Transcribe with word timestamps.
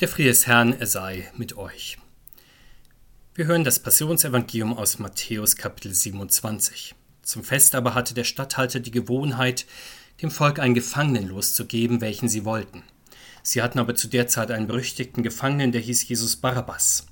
Der 0.00 0.08
Friede 0.08 0.30
des 0.30 0.48
Herrn, 0.48 0.72
er 0.72 0.88
sei 0.88 1.30
mit 1.36 1.56
euch. 1.56 1.98
Wir 3.36 3.46
hören 3.46 3.62
das 3.62 3.78
Passionsevangelium 3.78 4.76
aus 4.76 4.98
Matthäus 4.98 5.54
Kapitel 5.54 5.94
27. 5.94 6.96
Zum 7.22 7.44
Fest 7.44 7.76
aber 7.76 7.94
hatte 7.94 8.12
der 8.12 8.24
Statthalter 8.24 8.80
die 8.80 8.90
Gewohnheit, 8.90 9.66
dem 10.20 10.32
Volk 10.32 10.58
einen 10.58 10.74
Gefangenen 10.74 11.28
loszugeben, 11.28 12.00
welchen 12.00 12.28
sie 12.28 12.44
wollten. 12.44 12.82
Sie 13.44 13.62
hatten 13.62 13.78
aber 13.78 13.94
zu 13.94 14.08
der 14.08 14.26
Zeit 14.26 14.50
einen 14.50 14.66
berüchtigten 14.66 15.22
Gefangenen, 15.22 15.70
der 15.70 15.80
hieß 15.80 16.08
Jesus 16.08 16.34
Barabbas. 16.34 17.06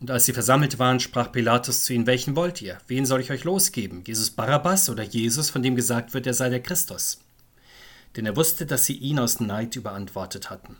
Und 0.00 0.10
als 0.10 0.24
sie 0.24 0.32
versammelt 0.32 0.80
waren, 0.80 0.98
sprach 0.98 1.30
Pilatus 1.30 1.84
zu 1.84 1.92
ihnen, 1.92 2.08
welchen 2.08 2.34
wollt 2.34 2.60
ihr? 2.62 2.78
Wen 2.88 3.06
soll 3.06 3.20
ich 3.20 3.30
euch 3.30 3.44
losgeben? 3.44 4.02
Jesus 4.04 4.30
Barabbas 4.30 4.90
oder 4.90 5.04
Jesus, 5.04 5.50
von 5.50 5.62
dem 5.62 5.76
gesagt 5.76 6.14
wird, 6.14 6.26
er 6.26 6.34
sei 6.34 6.48
der 6.48 6.62
Christus? 6.62 7.20
Denn 8.16 8.26
er 8.26 8.34
wusste, 8.34 8.66
dass 8.66 8.86
sie 8.86 8.96
ihn 8.96 9.20
aus 9.20 9.38
Neid 9.38 9.76
überantwortet 9.76 10.50
hatten. 10.50 10.78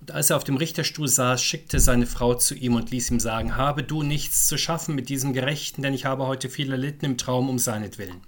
Und 0.00 0.10
als 0.10 0.30
er 0.30 0.36
auf 0.36 0.44
dem 0.44 0.56
Richterstuhl 0.56 1.08
saß, 1.08 1.42
schickte 1.42 1.80
seine 1.80 2.06
Frau 2.06 2.34
zu 2.34 2.54
ihm 2.54 2.74
und 2.74 2.90
ließ 2.90 3.10
ihm 3.10 3.20
sagen, 3.20 3.56
habe 3.56 3.82
du 3.82 4.02
nichts 4.02 4.46
zu 4.46 4.58
schaffen 4.58 4.94
mit 4.94 5.08
diesem 5.08 5.32
Gerechten, 5.32 5.82
denn 5.82 5.94
ich 5.94 6.04
habe 6.04 6.26
heute 6.26 6.48
viel 6.48 6.70
erlitten 6.70 7.04
im 7.04 7.18
Traum 7.18 7.48
um 7.48 7.58
seinetwillen. 7.58 8.20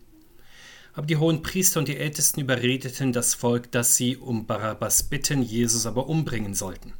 Aber 0.94 1.06
die 1.06 1.16
hohen 1.16 1.42
Priester 1.42 1.78
und 1.78 1.86
die 1.88 1.96
Ältesten 1.96 2.40
überredeten 2.40 3.12
das 3.12 3.34
Volk, 3.34 3.70
dass 3.70 3.96
sie 3.96 4.16
um 4.16 4.46
Barabbas 4.46 5.04
bitten, 5.04 5.42
Jesus 5.42 5.86
aber 5.86 6.08
umbringen 6.08 6.54
sollten. 6.54 6.94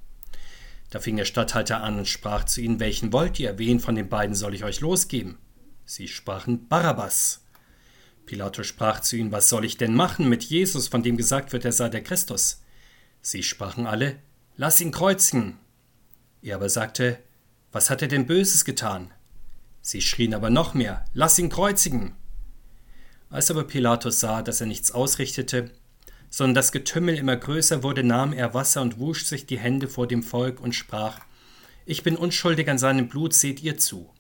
Da 0.91 1.01
fing 1.01 1.17
der 1.17 1.25
Statthalter 1.25 1.83
an 1.83 1.99
und 1.99 2.09
sprach 2.09 2.45
zu 2.45 2.61
ihnen, 2.61 2.81
welchen 2.81 3.13
wollt 3.13 3.39
ihr, 3.41 3.59
wen 3.59 3.81
von 3.81 3.95
den 3.95 4.09
beiden 4.09 4.35
soll 4.35 4.55
ich 4.55 4.65
euch 4.65 4.81
losgeben? 4.81 5.37
Sie 5.85 6.09
sprachen 6.09 6.69
Barabbas. 6.69 7.45
Pilatus 8.25 8.67
sprach 8.67 9.01
zu 9.01 9.17
ihnen, 9.17 9.33
was 9.33 9.49
soll 9.49 9.65
ich 9.65 9.79
denn 9.79 9.95
machen 9.95 10.29
mit 10.29 10.45
Jesus, 10.45 10.89
von 10.89 11.03
dem 11.03 11.17
gesagt 11.17 11.53
wird, 11.53 11.65
er 11.65 11.73
sei 11.73 11.89
der 11.89 12.03
Christus? 12.03 12.63
Sie 13.21 13.43
sprachen 13.43 13.87
alle, 13.87 14.17
Lass 14.61 14.81
ihn 14.81 14.91
kreuzigen. 14.91 15.57
Er 16.43 16.57
aber 16.57 16.69
sagte, 16.69 17.21
Was 17.71 17.91
hat 17.91 18.03
er 18.03 18.09
denn 18.09 18.27
Böses 18.27 18.65
getan? 18.65 19.13
Sie 19.83 20.01
schrien 20.01 20.35
aber 20.35 20.51
noch 20.51 20.75
mehr, 20.75 21.05
Lass 21.15 21.39
ihn 21.39 21.49
kreuzigen. 21.49 22.17
Als 23.31 23.53
aber 23.53 23.63
Pilatus 23.63 24.19
sah, 24.19 24.43
dass 24.43 24.61
er 24.61 24.67
nichts 24.67 24.91
ausrichtete, 24.91 25.71
sondern 26.29 26.57
das 26.57 26.73
Getümmel 26.73 27.15
immer 27.15 27.37
größer 27.37 27.85
wurde, 27.85 28.03
nahm 28.03 28.33
er 28.33 28.53
Wasser 28.53 28.83
und 28.83 28.99
wusch 28.99 29.27
sich 29.27 29.47
die 29.47 29.61
Hände 29.61 29.87
vor 29.87 30.09
dem 30.09 30.25
Volk 30.25 30.61
und 30.61 30.75
sprach, 30.75 31.21
Ich 31.87 32.03
bin 32.03 32.17
unschuldig 32.17 32.69
an 32.69 32.79
seinem 32.79 33.09
Blut, 33.09 33.35
seht 33.35 33.63
ihr 33.63 33.79
zu. 33.79 34.11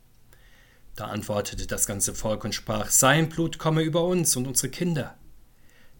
Da 0.95 1.06
antwortete 1.06 1.67
das 1.67 1.84
ganze 1.84 2.14
Volk 2.14 2.45
und 2.45 2.55
sprach, 2.55 2.91
Sein 2.91 3.28
Blut 3.28 3.58
komme 3.58 3.83
über 3.83 4.05
uns 4.05 4.36
und 4.36 4.47
unsere 4.47 4.69
Kinder. 4.69 5.19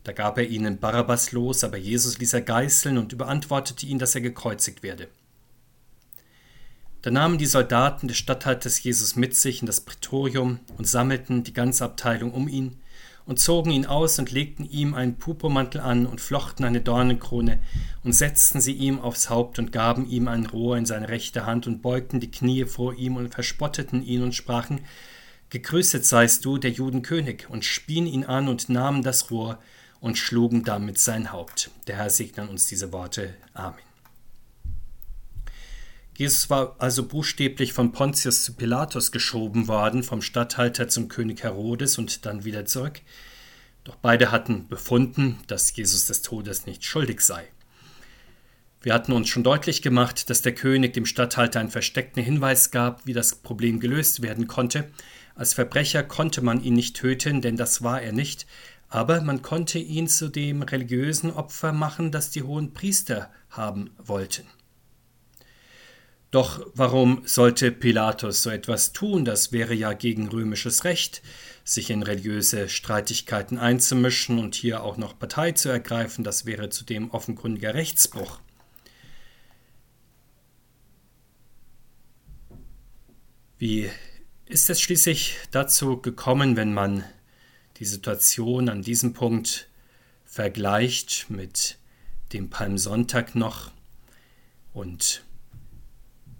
Da 0.09 0.15
gab 0.15 0.39
er 0.39 0.49
ihnen 0.49 0.79
Barabbas 0.79 1.33
los, 1.33 1.65
aber 1.65 1.77
Jesus 1.77 2.17
ließ 2.17 2.33
er 2.33 2.41
geißeln 2.41 2.97
und 2.97 3.13
überantwortete 3.13 3.85
ihn, 3.85 3.99
dass 3.99 4.15
er 4.15 4.23
gekreuzigt 4.23 4.83
werde. 4.83 5.09
Da 7.03 7.11
nahmen 7.11 7.37
die 7.37 7.45
Soldaten 7.45 8.09
des 8.09 8.17
Statthalters 8.17 8.83
Jesus 8.83 9.17
mit 9.17 9.37
sich 9.37 9.61
in 9.61 9.67
das 9.67 9.83
Prätorium 9.83 10.61
und 10.79 10.89
sammelten 10.89 11.45
die 11.45 11.53
ganze 11.53 11.85
Abteilung 11.85 12.33
um 12.33 12.49
ihn 12.49 12.79
und 13.27 13.39
zogen 13.39 13.71
ihn 13.71 13.85
aus 13.85 14.19
und 14.19 14.33
legten 14.33 14.65
ihm 14.65 14.95
einen 14.95 15.17
Purpurmantel 15.17 15.83
an 15.83 16.07
und 16.07 16.23
flochten 16.23 16.65
eine 16.65 16.81
Dornenkrone 16.81 17.59
und 18.03 18.15
setzten 18.15 18.63
sie 18.63 18.73
ihm 18.73 19.01
aufs 19.01 19.29
Haupt 19.29 19.59
und 19.59 19.73
gaben 19.73 20.09
ihm 20.09 20.27
ein 20.27 20.47
Rohr 20.47 20.79
in 20.79 20.87
seine 20.87 21.11
rechte 21.11 21.45
Hand 21.45 21.67
und 21.67 21.83
beugten 21.83 22.19
die 22.19 22.31
Knie 22.31 22.65
vor 22.65 22.95
ihm 22.95 23.17
und 23.17 23.35
verspotteten 23.35 24.03
ihn 24.03 24.23
und 24.23 24.35
sprachen, 24.35 24.81
Gegrüßet 25.51 26.05
seist 26.05 26.47
du, 26.47 26.57
der 26.57 26.71
Judenkönig, 26.71 27.49
und 27.49 27.65
spien 27.65 28.07
ihn 28.07 28.25
an 28.25 28.49
und 28.49 28.69
nahmen 28.69 29.03
das 29.03 29.31
Rohr 29.31 29.59
und 30.01 30.19
schlugen 30.19 30.65
damit 30.65 30.99
sein 30.99 31.33
Haupt. 31.33 31.71
Der 31.87 31.97
Herr 31.97 32.11
segne 32.11 32.49
uns 32.49 32.67
diese 32.67 32.93
Worte. 32.93 33.35
Amen. 33.55 33.79
Jesus 36.17 36.51
war 36.51 36.75
also 36.79 37.07
buchstäblich 37.07 37.73
von 37.73 37.93
Pontius 37.93 38.43
zu 38.43 38.55
Pilatus 38.55 39.13
geschoben 39.13 39.69
worden, 39.69 40.03
vom 40.03 40.21
Statthalter 40.21 40.89
zum 40.89 41.09
König 41.09 41.45
Herodes 41.45 41.97
und 41.97 42.27
dann 42.27 42.45
wieder 42.45 42.65
zurück. 42.65 43.01
Doch 43.85 43.95
beide 43.95 44.33
hatten 44.33 44.67
befunden, 44.67 45.39
dass 45.47 45.75
Jesus 45.77 46.07
des 46.07 46.23
Todes 46.23 46.67
nicht 46.67 46.85
schuldig 46.85 47.21
sei. 47.21 47.47
Wir 48.83 48.95
hatten 48.95 49.13
uns 49.13 49.29
schon 49.29 49.45
deutlich 49.45 49.81
gemacht, 49.81 50.29
dass 50.29 50.43
der 50.43 50.55
König 50.55 50.93
dem 50.93 51.07
Statthalter 51.07 51.61
einen 51.61 51.71
versteckten 51.71 52.23
Hinweis 52.23 52.73
gab, 52.73 53.07
wie 53.07 53.13
das 53.13 53.37
Problem 53.37 53.79
gelöst 53.79 54.21
werden 54.21 54.49
konnte. 54.49 54.91
Als 55.37 55.55
Verbrecher 55.55 56.03
konnte 56.03 56.43
man 56.43 56.63
ihn 56.63 56.75
nicht 56.75 56.97
töten, 56.97 57.41
denn 57.43 57.57
das 57.57 57.83
war 57.83 58.03
er 58.03 58.13
nicht, 58.13 58.47
aber 58.89 59.21
man 59.21 59.43
konnte 59.43 59.79
ihn 59.79 60.09
zu 60.09 60.29
dem 60.29 60.63
religiösen 60.63 61.33
Opfer 61.33 61.73
machen, 61.73 62.11
das 62.11 62.31
die 62.31 62.43
hohen 62.43 62.73
Priester 62.73 63.31
haben 63.51 63.91
wollten. 63.99 64.47
Doch 66.31 66.67
warum 66.75 67.23
sollte 67.25 67.73
Pilatus 67.73 68.43
so 68.43 68.51
etwas 68.51 68.93
tun? 68.93 69.25
Das 69.25 69.51
wäre 69.53 69.73
ja 69.73 69.95
gegen 69.95 70.29
römisches 70.29 70.85
Recht, 70.85 71.23
sich 71.65 71.91
in 71.91 72.03
religiöse 72.03 72.69
Streitigkeiten 72.69 73.59
einzumischen 73.59 74.39
und 74.39 74.55
hier 74.55 74.83
auch 74.83 74.99
noch 74.99 75.19
Partei 75.19 75.53
zu 75.53 75.71
ergreifen, 75.71 76.25
das 76.25 76.45
wäre 76.45 76.69
zudem 76.69 77.11
offenkundiger 77.11 77.75
Rechtsbruch. 77.75 78.41
Wie 83.59 83.91
ist 84.47 84.71
es 84.71 84.81
schließlich 84.81 85.37
dazu 85.51 86.01
gekommen, 86.01 86.57
wenn 86.57 86.73
man 86.73 87.05
die 87.79 87.85
Situation 87.85 88.69
an 88.69 88.83
diesem 88.83 89.13
Punkt 89.13 89.69
vergleicht 90.25 91.31
mit 91.31 91.79
dem 92.33 92.51
Palmsonntag 92.51 93.35
noch 93.35 93.71
und 94.73 95.25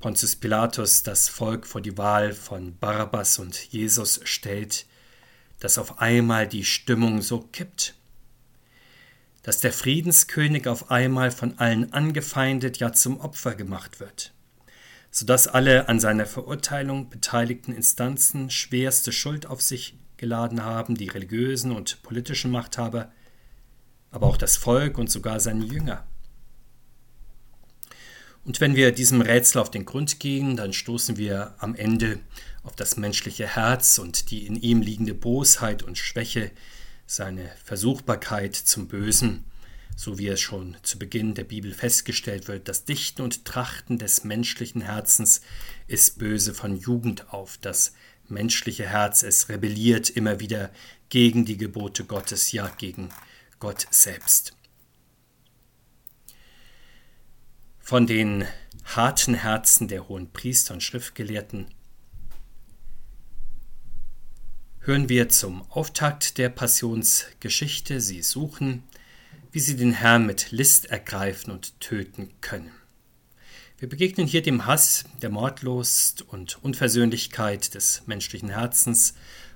Pontius 0.01 0.37
Pilatus 0.37 1.03
das 1.03 1.29
Volk 1.29 1.67
vor 1.67 1.81
die 1.81 1.97
Wahl 1.97 2.33
von 2.33 2.77
Barabbas 2.79 3.39
und 3.39 3.73
Jesus 3.73 4.21
stellt, 4.25 4.87
dass 5.61 5.79
auf 5.79 5.99
einmal 5.99 6.47
die 6.47 6.65
Stimmung 6.65 7.21
so 7.21 7.41
kippt, 7.41 7.95
dass 9.43 9.61
der 9.61 9.73
Friedenskönig 9.73 10.69
auf 10.69 10.91
einmal 10.91 11.31
von 11.31 11.59
allen 11.59 11.93
angefeindet, 11.93 12.79
ja 12.79 12.93
zum 12.93 13.19
Opfer 13.19 13.55
gemacht 13.55 13.99
wird, 13.99 14.33
sodass 15.11 15.49
alle 15.49 15.89
an 15.89 15.99
seiner 15.99 16.27
Verurteilung 16.27 17.09
beteiligten 17.09 17.73
Instanzen 17.73 18.51
schwerste 18.51 19.11
Schuld 19.11 19.47
auf 19.47 19.63
sich 19.63 19.97
geladen 20.19 20.63
haben, 20.63 20.97
die 20.97 21.09
religiösen 21.09 21.73
und 21.73 22.03
politischen 22.03 22.51
Machthaber, 22.51 23.11
aber 24.11 24.27
auch 24.27 24.37
das 24.37 24.57
Volk 24.57 24.99
und 24.99 25.11
sogar 25.11 25.41
seine 25.41 25.65
Jünger. 25.65 26.07
Und 28.45 28.61
wenn 28.61 28.77
wir 28.77 28.93
diesem 28.93 29.21
Rätsel 29.21 29.61
auf 29.61 29.71
den 29.71 29.85
Grund 29.85 30.21
gehen, 30.21 30.57
dann 30.57 30.73
stoßen 30.73 31.17
wir 31.17 31.55
am 31.59 31.75
Ende 31.75 32.19
auf 32.63 32.77
das 32.77 32.97
menschliche 32.97 33.47
Herz 33.47 33.99
und 33.99 34.31
die 34.31 34.47
in 34.47 34.57
ihm 34.57 34.81
liegende 34.81 35.15
Bosheit 35.15 35.83
und 35.83 35.99
Schwäche, 35.99 36.51
seine 37.07 37.51
Versuchbarkeit 37.65 38.55
zum 38.55 38.87
Bösen, 38.87 39.45
so 39.97 40.19
wie 40.19 40.29
es 40.29 40.41
schon 40.41 40.77
zu 40.83 40.99
Beginn 40.99 41.35
der 41.35 41.45
Bibel 41.45 41.73
festgestellt 41.73 42.47
wird, 42.49 42.69
das 42.69 42.85
Dichten 42.85 43.23
und 43.23 43.45
Trachten 43.45 43.99
des 43.99 44.25
menschlichen 44.25 44.83
Herzens 44.83 45.41
ist 45.87 46.19
böse 46.19 46.55
von 46.55 46.77
Jugend 46.77 47.33
auf, 47.33 47.59
das 47.61 47.95
menschliche 48.31 48.87
Herz, 48.87 49.23
es 49.23 49.49
rebelliert 49.49 50.11
immer 50.11 50.41
wieder 50.41 50.71
gegen 51.09 51.45
die 51.45 51.57
Gebote 51.57 52.05
Gottes, 52.05 52.53
ja 52.53 52.69
gegen 52.79 53.11
Gott 53.59 53.87
selbst. 53.91 54.55
Von 57.79 58.07
den 58.07 58.45
harten 58.85 59.35
Herzen 59.35 59.89
der 59.89 60.09
hohen 60.09 60.31
Priester 60.31 60.75
und 60.75 60.83
Schriftgelehrten 60.83 61.69
hören 64.81 65.09
wir 65.09 65.29
zum 65.29 65.63
Auftakt 65.71 66.39
der 66.39 66.49
Passionsgeschichte. 66.49 68.01
Sie 68.01 68.23
suchen, 68.23 68.83
wie 69.53 69.61
sie 69.61 69.77
den 69.77 69.93
Herrn 69.93 70.27
mit 70.27 70.51
List 70.51 70.87
ergreifen 70.87 71.51
und 71.51 71.81
töten 71.81 72.31
können. 72.41 72.71
Wir 73.81 73.89
begegnen 73.89 74.27
hier 74.27 74.43
dem 74.43 74.67
Hass, 74.67 75.05
der 75.23 75.31
Mordlust 75.31 76.23
und 76.23 76.59
Unversöhnlichkeit 76.65 77.75
des 77.77 78.03
menschlichen 78.07 78.49
Herzens, 78.49 79.15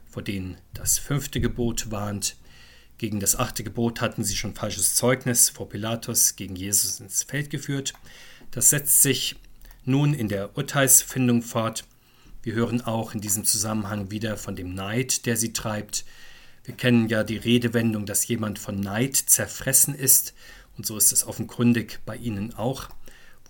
vor 0.09 0.23
denen 0.23 0.59
das 0.75 0.97
fünfte 1.01 1.41
Gebot 1.41 1.91
warnt. 1.91 2.37
Gegen 2.99 3.19
das 3.19 3.35
achte 3.35 3.65
Gebot 3.65 4.01
hatten 4.01 4.23
sie 4.23 4.37
schon 4.37 4.55
falsches 4.55 4.95
Zeugnis 4.95 5.51
vor 5.51 5.69
Pilatus 5.69 6.37
gegen 6.37 6.55
Jesus 6.55 7.01
ins 7.01 7.25
Feld 7.25 7.51
geführt. 7.51 7.95
Das 8.53 8.71
setzt 8.71 9.03
sich 9.03 9.35
nun 9.85 10.15
in 10.15 10.29
der 10.29 10.57
Urteilsfindung 10.57 11.43
fort. 11.43 11.83
Wir 12.45 12.53
hören 12.53 12.81
auch 12.81 13.15
in 13.15 13.21
diesem 13.21 13.45
Zusammenhang 13.45 14.13
wieder 14.13 14.37
von 14.37 14.55
dem 14.55 14.73
Neid, 14.73 15.27
der 15.27 15.37
sie 15.37 15.53
treibt. 15.53 16.05
Wir 16.63 16.77
kennen 16.77 17.09
ja 17.09 17.25
die 17.25 17.39
Redewendung, 17.39 18.07
dass 18.07 18.29
jemand 18.29 18.61
von 18.61 18.79
Neid 18.79 19.17
zerfressen 19.17 19.97
ist, 19.97 20.33
und 20.77 20.87
so 20.87 20.97
ist 20.97 21.11
es 21.11 21.27
offenkundig 21.27 21.99
bei 22.07 22.17
ihnen 22.17 22.55
auch 22.55 22.89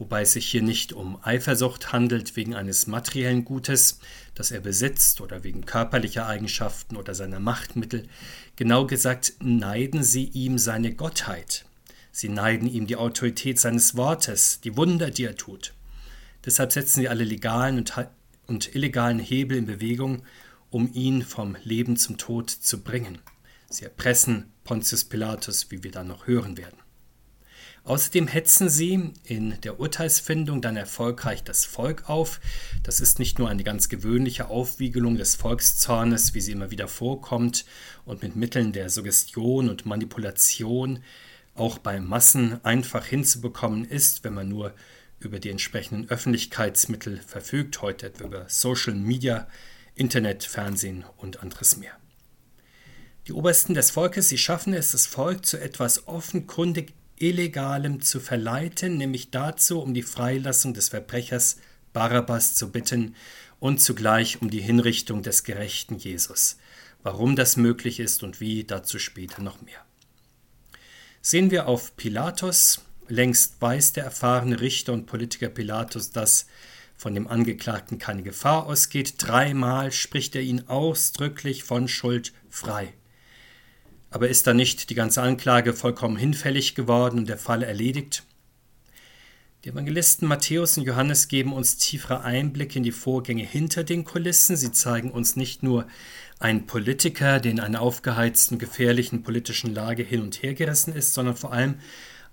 wobei 0.03 0.23
es 0.23 0.33
sich 0.33 0.47
hier 0.47 0.63
nicht 0.63 0.93
um 0.93 1.17
Eifersucht 1.23 1.93
handelt 1.93 2.35
wegen 2.35 2.57
eines 2.57 2.89
materiellen 2.89 3.45
Gutes, 3.45 4.01
das 4.35 4.51
er 4.51 4.61
besitzt 4.61 5.21
oder 5.21 5.45
wegen 5.45 5.65
körperlicher 5.65 6.27
Eigenschaften 6.27 6.97
oder 6.97 7.15
seiner 7.15 7.39
Machtmittel. 7.39 8.09
Genau 8.57 8.85
gesagt 8.85 9.35
neiden 9.41 10.03
sie 10.03 10.25
ihm 10.25 10.59
seine 10.59 10.93
Gottheit, 10.93 11.65
Sie 12.15 12.29
neiden 12.29 12.69
ihm 12.69 12.87
die 12.87 12.97
Autorität 12.97 13.59
seines 13.59 13.97
Wortes, 13.97 14.61
die 14.61 14.77
Wunder, 14.77 15.11
die 15.11 15.25
er 15.25 15.35
tut. 15.35 15.73
Deshalb 16.45 16.73
setzen 16.73 17.01
sie 17.01 17.09
alle 17.09 17.25
legalen 17.25 17.79
und, 17.79 17.95
und 18.47 18.75
illegalen 18.75 19.19
Hebel 19.19 19.57
in 19.57 19.67
Bewegung, 19.67 20.23
um 20.69 20.93
ihn 20.93 21.23
vom 21.23 21.57
Leben 21.65 21.97
zum 21.97 22.19
Tod 22.19 22.51
zu 22.51 22.83
bringen. 22.83 23.19
Sie 23.71 23.85
erpressen 23.85 24.53
Pontius 24.65 25.05
Pilatus, 25.05 25.71
wie 25.71 25.83
wir 25.83 25.91
dann 25.91 26.09
noch 26.09 26.27
hören 26.27 26.59
werden. 26.59 26.82
Außerdem 27.85 28.29
hetzen 28.29 28.69
sie 28.69 29.11
in 29.25 29.61
der 29.63 29.81
Urteilsfindung 29.81 30.63
dann 30.63 30.77
erfolgreich 30.77 31.43
das 31.43 31.65
Volk 31.65 32.09
auf. 32.09 32.41
Das 32.85 33.01
ist 33.01 33.19
nicht 33.19 33.41
nur 33.41 33.49
eine 33.49 33.65
ganz 33.65 33.89
gewöhnliche 33.89 34.49
Aufwiegelung 34.49 35.17
des 35.17 35.35
Volkszornes, 35.35 36.33
wie 36.33 36.41
sie 36.41 36.53
immer 36.53 36.71
wieder 36.71 36.87
vorkommt 36.87 37.65
und 38.05 38.23
mit 38.23 38.37
Mitteln 38.37 38.73
der 38.73 38.89
Suggestion 38.89 39.69
und 39.69 39.85
Manipulation 39.85 41.03
auch 41.55 41.79
bei 41.79 42.01
Massen 42.01 42.65
einfach 42.65 43.05
hinzubekommen 43.05 43.85
ist, 43.85 44.23
wenn 44.23 44.35
man 44.35 44.49
nur 44.49 44.73
über 45.19 45.41
die 45.41 45.51
entsprechenden 45.51 46.09
Öffentlichkeitsmittel 46.09 47.19
verfügt, 47.19 47.83
heute 47.83 48.07
etwa 48.07 48.25
über 48.25 48.45
Social 48.49 48.95
Media, 48.95 49.49
Internet, 49.97 50.45
Fernsehen 50.45 51.05
und 51.17 51.43
anderes 51.43 51.77
mehr. 51.77 51.93
Die 53.27 53.33
Obersten 53.33 53.75
des 53.75 53.91
Volkes, 53.91 54.29
sie 54.29 54.39
schaffen 54.39 54.73
es, 54.73 54.93
das 54.93 55.07
Volk 55.07 55.47
zu 55.47 55.61
etwas 55.61 56.09
offenkundig 56.09 56.93
Illegalem 57.23 58.01
zu 58.01 58.19
verleiten, 58.19 58.97
nämlich 58.97 59.31
dazu, 59.31 59.81
um 59.81 59.95
die 59.95 60.03
Freilassung 60.03 60.75
des 60.75 60.89
Verbrechers 60.89 61.59
Barabbas 61.93 62.55
zu 62.55 62.71
bitten 62.73 63.15
und 63.61 63.81
zugleich 63.81 64.43
um 64.43 64.51
die 64.51 64.61
Hinrichtung 64.61 65.23
des 65.23 65.45
gerechten 65.45 65.97
Jesus. 65.97 66.59
Warum 67.03 67.37
das 67.37 67.57
möglich 67.57 68.01
ist 68.01 68.23
und 68.23 68.41
wie, 68.41 68.65
dazu 68.65 68.99
später 68.99 69.41
noch 69.41 69.63
mehr. 69.63 69.85
Sehen 71.21 71.51
wir 71.53 71.69
auf 71.69 71.97
Pilatus. 71.97 72.81
Längst 73.09 73.61
weiß 73.61 73.93
der 73.93 74.05
erfahrene 74.05 74.61
Richter 74.61 74.93
und 74.93 75.07
Politiker 75.07 75.49
Pilatus, 75.49 76.11
dass 76.11 76.47
von 76.97 77.15
dem 77.15 77.29
Angeklagten 77.29 77.99
keine 77.99 78.23
Gefahr 78.23 78.67
ausgeht. 78.67 79.15
Dreimal 79.19 79.93
spricht 79.93 80.35
er 80.35 80.43
ihn 80.43 80.69
ausdrücklich 80.69 81.63
von 81.63 81.89
Schuld 81.89 82.33
frei. 82.49 82.95
Aber 84.13 84.29
ist 84.29 84.47
da 84.47 84.53
nicht 84.53 84.91
die 84.91 84.95
ganze 84.95 85.23
Anklage 85.23 85.73
vollkommen 85.73 86.19
hinfällig 86.19 86.75
geworden 86.75 87.19
und 87.19 87.29
der 87.31 87.39
Fall 87.39 87.63
erledigt? 87.63 88.25
Die 89.65 89.71
Evangelisten 89.71 90.29
Matthäus 90.29 90.77
und 90.77 90.85
Johannes 90.85 91.29
geben 91.29 91.55
uns 91.55 91.79
tiefere 91.79 92.21
Einblicke 92.21 92.77
in 92.77 92.83
die 92.83 92.93
Vorgänge 92.93 93.45
hinter 93.45 93.85
den 93.85 94.05
Kulissen. 94.05 94.57
Sie 94.57 94.71
zeigen 94.71 95.11
uns 95.11 95.35
nicht 95.35 95.63
nur 95.63 95.87
einen 96.39 96.67
Politiker, 96.67 97.41
der 97.41 97.53
in 97.53 97.61
einer 97.61 97.81
aufgeheizten, 97.81 98.59
gefährlichen 98.59 99.23
politischen 99.23 99.73
Lage 99.73 100.03
hin 100.03 100.21
und 100.21 100.43
her 100.43 100.53
gerissen 100.53 100.95
ist, 100.95 101.15
sondern 101.15 101.37
vor 101.37 101.55
allem 101.55 101.77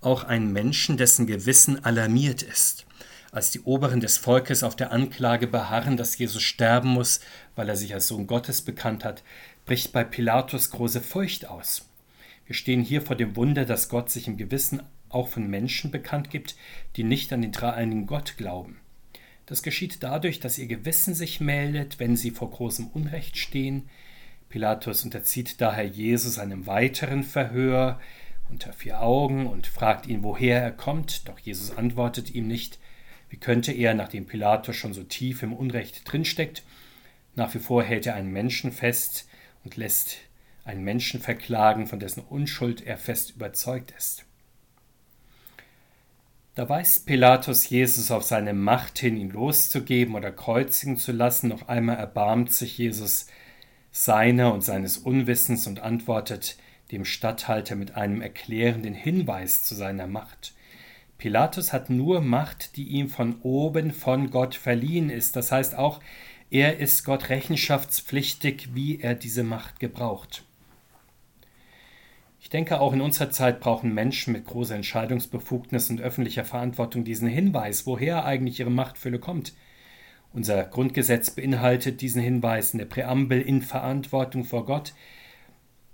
auch 0.01 0.25
einen 0.25 0.51
Menschen, 0.51 0.97
dessen 0.97 1.27
Gewissen 1.27 1.85
alarmiert 1.85 2.41
ist. 2.41 2.87
Als 3.31 3.51
die 3.51 3.61
Oberen 3.61 3.99
des 3.99 4.17
Volkes 4.17 4.63
auf 4.63 4.75
der 4.75 4.91
Anklage 4.91 5.45
beharren, 5.45 5.97
dass 5.97 6.17
Jesus 6.17 6.41
sterben 6.41 6.89
muss, 6.89 7.19
weil 7.55 7.69
er 7.69 7.75
sich 7.75 7.93
als 7.93 8.07
Sohn 8.07 8.25
Gottes 8.25 8.63
bekannt 8.63 9.05
hat, 9.05 9.23
bricht 9.69 9.91
bei 9.91 10.03
Pilatus 10.03 10.71
große 10.71 10.99
Furcht 10.99 11.47
aus. 11.47 11.87
Wir 12.47 12.55
stehen 12.55 12.81
hier 12.81 13.03
vor 13.03 13.15
dem 13.15 13.35
Wunder, 13.35 13.65
dass 13.65 13.87
Gott 13.87 14.09
sich 14.09 14.27
im 14.27 14.35
Gewissen 14.35 14.81
auch 15.09 15.27
von 15.27 15.47
Menschen 15.47 15.91
bekannt 15.91 16.31
gibt, 16.31 16.55
die 16.95 17.03
nicht 17.03 17.31
an 17.33 17.43
den 17.43 17.51
dreieinigen 17.51 18.07
Gott 18.07 18.35
glauben. 18.35 18.79
Das 19.45 19.61
geschieht 19.61 20.01
dadurch, 20.01 20.39
dass 20.39 20.57
ihr 20.57 20.65
Gewissen 20.65 21.13
sich 21.13 21.39
meldet, 21.39 21.99
wenn 21.99 22.15
sie 22.15 22.31
vor 22.31 22.49
großem 22.49 22.87
Unrecht 22.87 23.37
stehen. 23.37 23.87
Pilatus 24.49 25.03
unterzieht 25.03 25.61
daher 25.61 25.85
Jesus 25.85 26.39
einem 26.39 26.65
weiteren 26.65 27.21
Verhör 27.21 27.99
unter 28.49 28.73
vier 28.73 29.03
Augen 29.03 29.45
und 29.45 29.67
fragt 29.67 30.07
ihn, 30.07 30.23
woher 30.23 30.63
er 30.63 30.71
kommt, 30.71 31.27
doch 31.27 31.37
Jesus 31.37 31.77
antwortet 31.77 32.33
ihm 32.33 32.47
nicht. 32.47 32.79
Wie 33.29 33.37
könnte 33.37 33.71
er, 33.71 33.93
nachdem 33.93 34.25
Pilatus 34.25 34.75
schon 34.75 34.95
so 34.95 35.03
tief 35.03 35.43
im 35.43 35.53
Unrecht 35.53 36.11
drinsteckt, 36.11 36.63
nach 37.35 37.53
wie 37.53 37.59
vor 37.59 37.83
hält 37.83 38.07
er 38.07 38.15
einen 38.15 38.31
Menschen 38.31 38.71
fest, 38.71 39.28
und 39.63 39.77
lässt 39.77 40.17
einen 40.65 40.83
Menschen 40.83 41.19
verklagen, 41.19 41.87
von 41.87 41.99
dessen 41.99 42.21
Unschuld 42.21 42.85
er 42.85 42.97
fest 42.97 43.31
überzeugt 43.35 43.93
ist. 43.97 44.25
Da 46.55 46.67
weist 46.67 47.05
Pilatus 47.05 47.69
Jesus 47.69 48.11
auf 48.11 48.23
seine 48.23 48.53
Macht 48.53 48.99
hin, 48.99 49.15
ihn 49.15 49.29
loszugeben 49.29 50.15
oder 50.15 50.31
kreuzigen 50.31 50.97
zu 50.97 51.11
lassen. 51.11 51.47
Noch 51.47 51.69
einmal 51.69 51.95
erbarmt 51.95 52.51
sich 52.51 52.77
Jesus 52.77 53.27
seiner 53.91 54.53
und 54.53 54.61
seines 54.61 54.97
Unwissens 54.97 55.67
und 55.67 55.79
antwortet 55.79 56.57
dem 56.91 57.05
Statthalter 57.05 57.75
mit 57.75 57.95
einem 57.95 58.21
erklärenden 58.21 58.93
Hinweis 58.93 59.61
zu 59.61 59.75
seiner 59.75 60.07
Macht. 60.07 60.53
Pilatus 61.17 61.73
hat 61.73 61.89
nur 61.89 62.21
Macht, 62.21 62.75
die 62.75 62.87
ihm 62.89 63.09
von 63.09 63.39
oben 63.41 63.91
von 63.91 64.31
Gott 64.31 64.55
verliehen 64.55 65.09
ist. 65.09 65.35
Das 65.35 65.51
heißt 65.51 65.75
auch, 65.75 66.01
er 66.51 66.77
ist 66.79 67.03
Gott 67.03 67.29
rechenschaftspflichtig, 67.29 68.69
wie 68.73 68.99
er 68.99 69.13
diese 69.13 69.43
Macht 69.43 69.79
gebraucht. 69.79 70.43
Ich 72.41 72.49
denke, 72.49 72.79
auch 72.79 72.93
in 72.93 73.01
unserer 73.01 73.29
Zeit 73.29 73.59
brauchen 73.59 73.93
Menschen 73.93 74.33
mit 74.33 74.45
großer 74.45 74.75
Entscheidungsbefugnis 74.75 75.89
und 75.89 76.01
öffentlicher 76.01 76.45
Verantwortung 76.45 77.03
diesen 77.03 77.27
Hinweis, 77.27 77.85
woher 77.85 78.25
eigentlich 78.25 78.59
ihre 78.59 78.71
Machtfülle 78.71 79.19
kommt. 79.19 79.53
Unser 80.33 80.63
Grundgesetz 80.63 81.31
beinhaltet 81.31 82.01
diesen 82.01 82.21
Hinweis 82.21 82.73
in 82.73 82.79
der 82.79 82.85
Präambel 82.85 83.41
in 83.41 83.61
Verantwortung 83.61 84.45
vor 84.45 84.65
Gott. 84.65 84.93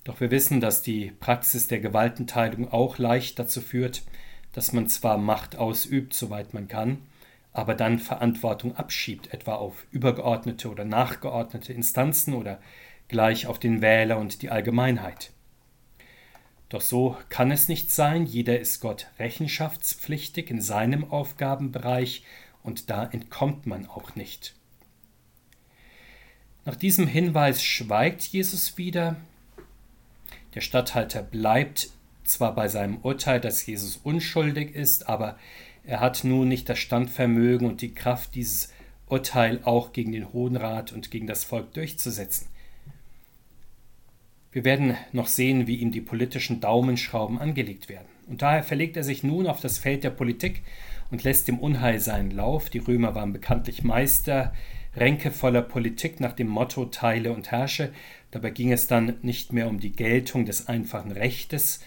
Doch 0.03 0.21
wir 0.21 0.29
wissen, 0.29 0.61
dass 0.61 0.81
die 0.81 1.11
Praxis 1.19 1.67
der 1.67 1.79
Gewaltenteilung 1.79 2.71
auch 2.71 2.97
leicht 2.97 3.39
dazu 3.39 3.59
führt, 3.59 4.03
dass 4.53 4.71
man 4.71 4.87
zwar 4.87 5.17
Macht 5.17 5.57
ausübt, 5.57 6.13
soweit 6.13 6.53
man 6.53 6.67
kann, 6.67 6.99
aber 7.55 7.73
dann 7.73 7.99
Verantwortung 7.99 8.75
abschiebt, 8.75 9.33
etwa 9.33 9.55
auf 9.55 9.85
übergeordnete 9.91 10.69
oder 10.69 10.83
nachgeordnete 10.83 11.71
Instanzen 11.71 12.33
oder 12.33 12.59
gleich 13.07 13.47
auf 13.47 13.59
den 13.59 13.81
Wähler 13.81 14.17
und 14.17 14.41
die 14.41 14.49
Allgemeinheit. 14.49 15.31
Doch 16.69 16.81
so 16.81 17.15
kann 17.29 17.51
es 17.51 17.69
nicht 17.69 17.91
sein, 17.91 18.25
jeder 18.25 18.59
ist 18.59 18.81
Gott 18.81 19.07
rechenschaftspflichtig 19.19 20.49
in 20.49 20.59
seinem 20.59 21.09
Aufgabenbereich 21.09 22.23
und 22.61 22.89
da 22.89 23.05
entkommt 23.05 23.65
man 23.65 23.87
auch 23.87 24.15
nicht. 24.15 24.55
Nach 26.65 26.75
diesem 26.75 27.07
Hinweis 27.07 27.63
schweigt 27.63 28.23
Jesus 28.23 28.77
wieder. 28.77 29.15
Der 30.55 30.61
Statthalter 30.61 31.21
bleibt 31.21 31.89
zwar 32.23 32.55
bei 32.55 32.67
seinem 32.67 32.97
Urteil, 32.97 33.39
dass 33.39 33.65
Jesus 33.65 33.97
unschuldig 33.97 34.73
ist, 34.75 35.07
aber 35.07 35.37
er 35.87 35.99
hat 35.99 36.23
nun 36.23 36.47
nicht 36.47 36.67
das 36.69 36.79
Standvermögen 36.79 37.67
und 37.67 37.81
die 37.81 37.93
Kraft, 37.93 38.35
dieses 38.35 38.73
Urteil 39.07 39.59
auch 39.63 39.93
gegen 39.93 40.11
den 40.11 40.33
Hohen 40.33 40.55
Rat 40.55 40.91
und 40.91 41.11
gegen 41.11 41.27
das 41.27 41.43
Volk 41.43 41.73
durchzusetzen. 41.73 42.47
Wir 44.51 44.63
werden 44.63 44.95
noch 45.11 45.27
sehen, 45.27 45.67
wie 45.67 45.75
ihm 45.75 45.91
die 45.91 46.01
politischen 46.01 46.61
Daumenschrauben 46.61 47.39
angelegt 47.39 47.89
werden. 47.89 48.07
Und 48.27 48.41
daher 48.41 48.63
verlegt 48.63 48.97
er 48.97 49.03
sich 49.03 49.21
nun 49.21 49.47
auf 49.47 49.59
das 49.59 49.77
Feld 49.77 50.03
der 50.03 50.09
Politik 50.09 50.63
und 51.11 51.23
lässt 51.23 51.47
dem 51.47 51.59
Unheil 51.59 51.99
seinen 51.99 52.31
Lauf. 52.31 52.69
Die 52.69 52.79
Römer 52.79 53.13
waren 53.13 53.33
bekanntlich 53.33 53.83
Meister, 53.83 54.53
ränkevoller 54.95 55.61
Politik 55.61 56.19
nach 56.19 56.31
dem 56.31 56.47
Motto 56.47 56.85
Teile 56.85 57.33
und 57.33 57.51
Herrsche. 57.51 57.91
Dabei 58.31 58.49
ging 58.49 58.71
es 58.71 58.87
dann 58.87 59.17
nicht 59.21 59.53
mehr 59.53 59.67
um 59.67 59.79
die 59.79 59.91
Geltung 59.91 60.45
des 60.45 60.67
einfachen 60.67 61.11
Rechtes, 61.11 61.81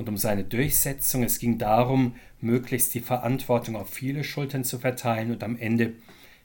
und 0.00 0.08
um 0.08 0.16
seine 0.16 0.44
Durchsetzung. 0.44 1.22
Es 1.22 1.38
ging 1.38 1.58
darum, 1.58 2.16
möglichst 2.40 2.94
die 2.94 3.00
Verantwortung 3.00 3.76
auf 3.76 3.90
viele 3.90 4.24
Schultern 4.24 4.64
zu 4.64 4.78
verteilen 4.78 5.30
und 5.30 5.44
am 5.44 5.58
Ende 5.58 5.92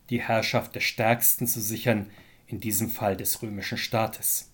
die 0.10 0.22
Herrschaft 0.22 0.76
des 0.76 0.84
Stärksten 0.84 1.48
zu 1.48 1.62
sichern, 1.62 2.08
in 2.48 2.60
diesem 2.60 2.90
Fall 2.90 3.16
des 3.16 3.42
römischen 3.42 3.78
Staates. 3.78 4.52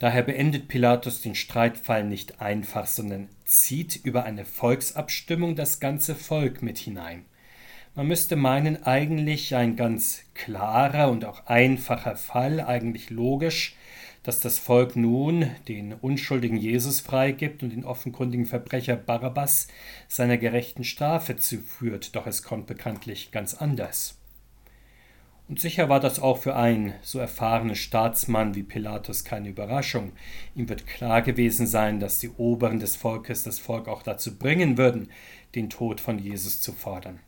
Daher 0.00 0.24
beendet 0.24 0.66
Pilatus 0.66 1.20
den 1.20 1.36
Streitfall 1.36 2.02
nicht 2.04 2.40
einfach, 2.40 2.88
sondern 2.88 3.28
zieht 3.44 4.00
über 4.02 4.24
eine 4.24 4.44
Volksabstimmung 4.44 5.54
das 5.54 5.78
ganze 5.78 6.16
Volk 6.16 6.62
mit 6.62 6.76
hinein. 6.76 7.24
Man 7.94 8.08
müsste 8.08 8.34
meinen, 8.34 8.82
eigentlich 8.82 9.54
ein 9.54 9.76
ganz 9.76 10.22
klarer 10.34 11.08
und 11.08 11.24
auch 11.24 11.46
einfacher 11.46 12.16
Fall, 12.16 12.60
eigentlich 12.60 13.10
logisch, 13.10 13.76
dass 14.22 14.40
das 14.40 14.58
Volk 14.58 14.96
nun 14.96 15.50
den 15.68 15.94
unschuldigen 15.94 16.56
Jesus 16.56 17.00
freigibt 17.00 17.62
und 17.62 17.70
den 17.70 17.84
offenkundigen 17.84 18.46
Verbrecher 18.46 18.96
Barabbas 18.96 19.68
seiner 20.08 20.36
gerechten 20.36 20.84
Strafe 20.84 21.36
zuführt, 21.36 22.14
doch 22.14 22.26
es 22.26 22.42
kommt 22.42 22.66
bekanntlich 22.66 23.30
ganz 23.30 23.54
anders. 23.54 24.16
Und 25.50 25.58
sicher 25.58 25.88
war 25.88 25.98
das 25.98 26.20
auch 26.20 26.38
für 26.38 26.54
einen 26.54 26.94
so 27.02 27.18
erfahrenen 27.18 27.74
Staatsmann 27.74 28.54
wie 28.54 28.62
Pilatus 28.62 29.24
keine 29.24 29.48
Überraschung. 29.48 30.12
Ihm 30.54 30.68
wird 30.68 30.86
klar 30.86 31.22
gewesen 31.22 31.66
sein, 31.66 31.98
dass 31.98 32.20
die 32.20 32.30
Oberen 32.30 32.78
des 32.78 32.94
Volkes 32.94 33.42
das 33.42 33.58
Volk 33.58 33.88
auch 33.88 34.04
dazu 34.04 34.38
bringen 34.38 34.78
würden, 34.78 35.10
den 35.56 35.68
Tod 35.68 36.00
von 36.00 36.20
Jesus 36.20 36.60
zu 36.60 36.72
fordern. 36.72 37.18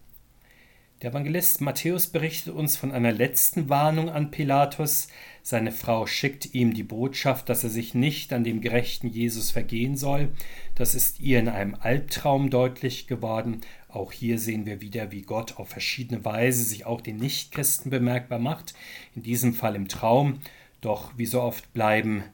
Der 1.03 1.11
Evangelist 1.11 1.61
Matthäus 1.61 2.07
berichtet 2.07 2.55
uns 2.55 2.77
von 2.77 2.93
einer 2.93 3.11
letzten 3.11 3.69
Warnung 3.69 4.09
an 4.09 4.31
Pilatus. 4.31 5.09
Seine 5.45 5.73
Frau 5.73 6.07
schickt 6.07 6.55
ihm 6.55 6.73
die 6.73 6.85
Botschaft, 6.85 7.49
dass 7.49 7.65
er 7.65 7.71
sich 7.71 7.95
nicht 7.95 8.33
an 8.33 8.45
dem 8.45 8.61
gerechten 8.61 9.09
Jesus 9.09 9.51
vergehen 9.51 9.97
soll. 9.97 10.29
Das 10.77 10.95
ist 10.95 11.19
ihr 11.19 11.41
in 11.41 11.49
einem 11.49 11.75
Albtraum 11.75 12.49
deutlich 12.49 13.09
geworden. 13.09 13.61
Auch 13.89 14.13
hier 14.13 14.39
sehen 14.39 14.67
wir 14.67 14.81
wieder, 14.81 15.11
wie 15.11 15.23
Gott 15.23 15.57
auf 15.57 15.69
verschiedene 15.69 16.25
Weise 16.25 16.63
sich 16.63 16.87
auch 16.87 17.01
den 17.01 17.17
Nichtchristen 17.17 17.91
bemerkbar 17.91 18.39
macht. 18.39 18.75
In 19.17 19.23
diesem 19.23 19.53
Fall 19.53 19.75
im 19.75 19.89
Traum. 19.89 20.41
Doch 20.81 21.13
wie 21.17 21.27
so 21.27 21.43
oft 21.43 21.73
bleiben 21.73 22.25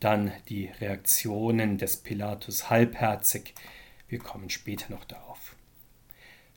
dann 0.00 0.32
die 0.48 0.70
Reaktionen 0.80 1.76
des 1.76 1.98
Pilatus 1.98 2.70
halbherzig. 2.70 3.54
Wir 4.08 4.20
kommen 4.20 4.48
später 4.48 4.90
noch 4.90 5.04
darauf. 5.04 5.57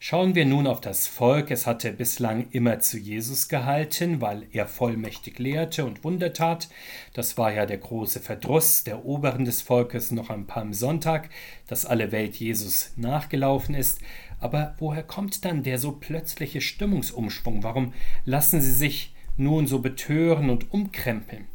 Schauen 0.04 0.34
wir 0.34 0.46
nun 0.48 0.66
auf 0.66 0.82
das 0.82 1.06
Volk. 1.06 1.52
Es 1.52 1.68
hatte 1.68 1.94
bislang 1.94 2.48
immer 2.50 2.80
zu 2.80 2.98
Jesus 2.98 3.50
gehalten, 3.50 4.20
weil 4.20 4.48
er 4.52 4.66
vollmächtig 4.66 5.38
lehrte 5.38 5.86
und 5.86 6.04
Wunder 6.04 6.34
tat. 6.34 6.70
Das 7.14 7.38
war 7.38 7.54
ja 7.54 7.68
der 7.68 7.78
große 7.78 8.20
Verdruss 8.20 8.84
der 8.84 9.06
Oberen 9.06 9.46
des 9.46 9.62
Volkes 9.62 10.10
noch 10.10 10.32
am 10.32 10.48
Palmsonntag, 10.48 11.30
dass 11.68 11.86
alle 11.86 12.12
Welt 12.12 12.36
Jesus 12.36 12.94
nachgelaufen 12.96 13.76
ist. 13.76 14.02
Aber 14.40 14.74
woher 14.80 15.04
kommt 15.04 15.46
dann 15.46 15.62
der 15.62 15.78
so 15.78 15.92
plötzliche 15.92 16.62
Stimmungsumschwung? 16.62 17.62
Warum 17.62 17.94
lassen 18.26 18.60
sie 18.60 18.74
sich 18.74 19.14
nun 19.38 19.68
so 19.68 19.82
betören 19.82 20.50
und 20.50 20.74
umkrempeln? 20.74 21.46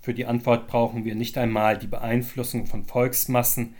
Für 0.00 0.14
die 0.14 0.24
Antwort 0.24 0.68
brauchen 0.68 1.04
wir 1.04 1.14
nicht 1.14 1.36
einmal 1.36 1.76
die 1.76 1.86
Beeinflussung 1.86 2.64
von 2.64 2.84
Volksmassen. 2.84 3.74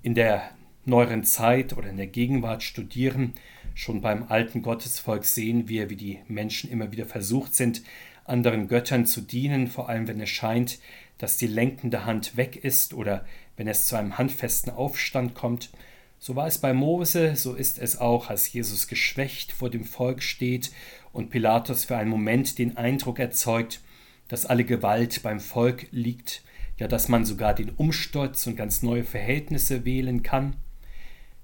In 0.00 0.14
der 0.14 0.55
neueren 0.86 1.24
Zeit 1.24 1.76
oder 1.76 1.90
in 1.90 1.96
der 1.96 2.06
Gegenwart 2.06 2.62
studieren. 2.62 3.34
Schon 3.74 4.00
beim 4.00 4.24
alten 4.28 4.62
Gottesvolk 4.62 5.24
sehen 5.24 5.68
wir, 5.68 5.90
wie 5.90 5.96
die 5.96 6.18
Menschen 6.28 6.70
immer 6.70 6.92
wieder 6.92 7.06
versucht 7.06 7.54
sind, 7.54 7.82
anderen 8.24 8.68
Göttern 8.68 9.06
zu 9.06 9.20
dienen, 9.20 9.66
vor 9.66 9.88
allem 9.88 10.08
wenn 10.08 10.20
es 10.20 10.30
scheint, 10.30 10.78
dass 11.18 11.36
die 11.36 11.46
lenkende 11.46 12.04
Hand 12.04 12.36
weg 12.36 12.56
ist 12.56 12.94
oder 12.94 13.24
wenn 13.56 13.68
es 13.68 13.86
zu 13.86 13.96
einem 13.96 14.18
handfesten 14.18 14.72
Aufstand 14.72 15.34
kommt. 15.34 15.70
So 16.18 16.36
war 16.36 16.46
es 16.46 16.58
bei 16.58 16.72
Mose, 16.72 17.36
so 17.36 17.54
ist 17.54 17.78
es 17.78 17.98
auch, 17.98 18.30
als 18.30 18.52
Jesus 18.52 18.88
geschwächt 18.88 19.52
vor 19.52 19.70
dem 19.70 19.84
Volk 19.84 20.22
steht 20.22 20.72
und 21.12 21.30
Pilatus 21.30 21.84
für 21.84 21.96
einen 21.96 22.10
Moment 22.10 22.58
den 22.58 22.76
Eindruck 22.76 23.18
erzeugt, 23.18 23.80
dass 24.28 24.46
alle 24.46 24.64
Gewalt 24.64 25.22
beim 25.22 25.40
Volk 25.40 25.86
liegt, 25.90 26.42
ja 26.78 26.88
dass 26.88 27.08
man 27.08 27.24
sogar 27.24 27.54
den 27.54 27.70
Umsturz 27.70 28.46
und 28.46 28.56
ganz 28.56 28.82
neue 28.82 29.04
Verhältnisse 29.04 29.84
wählen 29.84 30.22
kann 30.22 30.56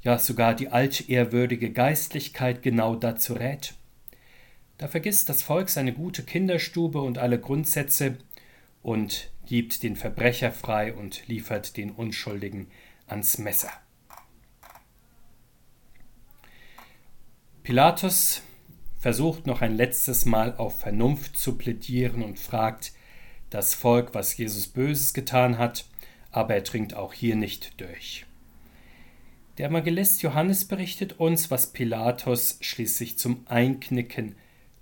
ja 0.02 0.18
sogar 0.18 0.54
die 0.54 0.68
altehrwürdige 0.68 1.70
Geistlichkeit 1.70 2.62
genau 2.62 2.96
dazu 2.96 3.34
rät. 3.34 3.74
Da 4.78 4.88
vergisst 4.88 5.28
das 5.28 5.42
Volk 5.42 5.68
seine 5.68 5.92
gute 5.92 6.24
Kinderstube 6.24 7.00
und 7.00 7.18
alle 7.18 7.38
Grundsätze 7.38 8.18
und 8.82 9.30
gibt 9.46 9.82
den 9.82 9.96
Verbrecher 9.96 10.50
frei 10.50 10.92
und 10.92 11.26
liefert 11.28 11.76
den 11.76 11.90
Unschuldigen 11.90 12.68
ans 13.06 13.38
Messer. 13.38 13.70
Pilatus 17.62 18.42
versucht 18.98 19.46
noch 19.46 19.62
ein 19.62 19.76
letztes 19.76 20.24
Mal 20.24 20.56
auf 20.56 20.80
Vernunft 20.80 21.36
zu 21.36 21.56
plädieren 21.56 22.22
und 22.22 22.38
fragt 22.38 22.92
das 23.50 23.74
Volk, 23.74 24.14
was 24.14 24.36
Jesus 24.36 24.66
Böses 24.66 25.14
getan 25.14 25.58
hat, 25.58 25.84
aber 26.30 26.54
er 26.54 26.62
dringt 26.62 26.94
auch 26.94 27.12
hier 27.12 27.36
nicht 27.36 27.80
durch. 27.80 28.26
Der 29.58 29.68
Evangelist 29.68 30.22
Johannes 30.22 30.64
berichtet 30.64 31.20
uns, 31.20 31.50
was 31.50 31.74
Pilatus 31.74 32.56
schließlich 32.62 33.18
zum 33.18 33.46
Einknicken 33.46 34.34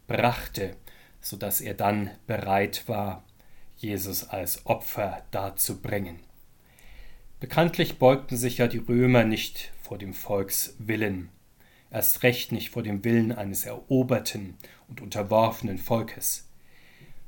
brachte, 0.07 0.77
so 1.21 1.37
dass 1.37 1.61
er 1.61 1.75
dann 1.75 2.11
bereit 2.29 2.85
war, 2.87 3.25
Jesus 3.77 4.29
als 4.29 4.67
Opfer 4.67 5.25
darzubringen. 5.33 6.21
Bekanntlich 7.41 7.99
beugten 7.99 8.37
sich 8.37 8.59
ja 8.59 8.69
die 8.69 8.79
Römer 8.79 9.25
nicht 9.25 9.73
vor 9.83 9.99
dem 9.99 10.15
Volkswillen, 10.15 11.31
erst 11.91 12.23
recht 12.23 12.53
nicht 12.53 12.71
vor 12.71 12.85
dem 12.85 13.03
Willen 13.03 13.33
eines 13.33 13.65
eroberten 13.67 14.55
und 14.87 15.01
unterworfenen 15.01 15.79
Volkes. 15.79 16.49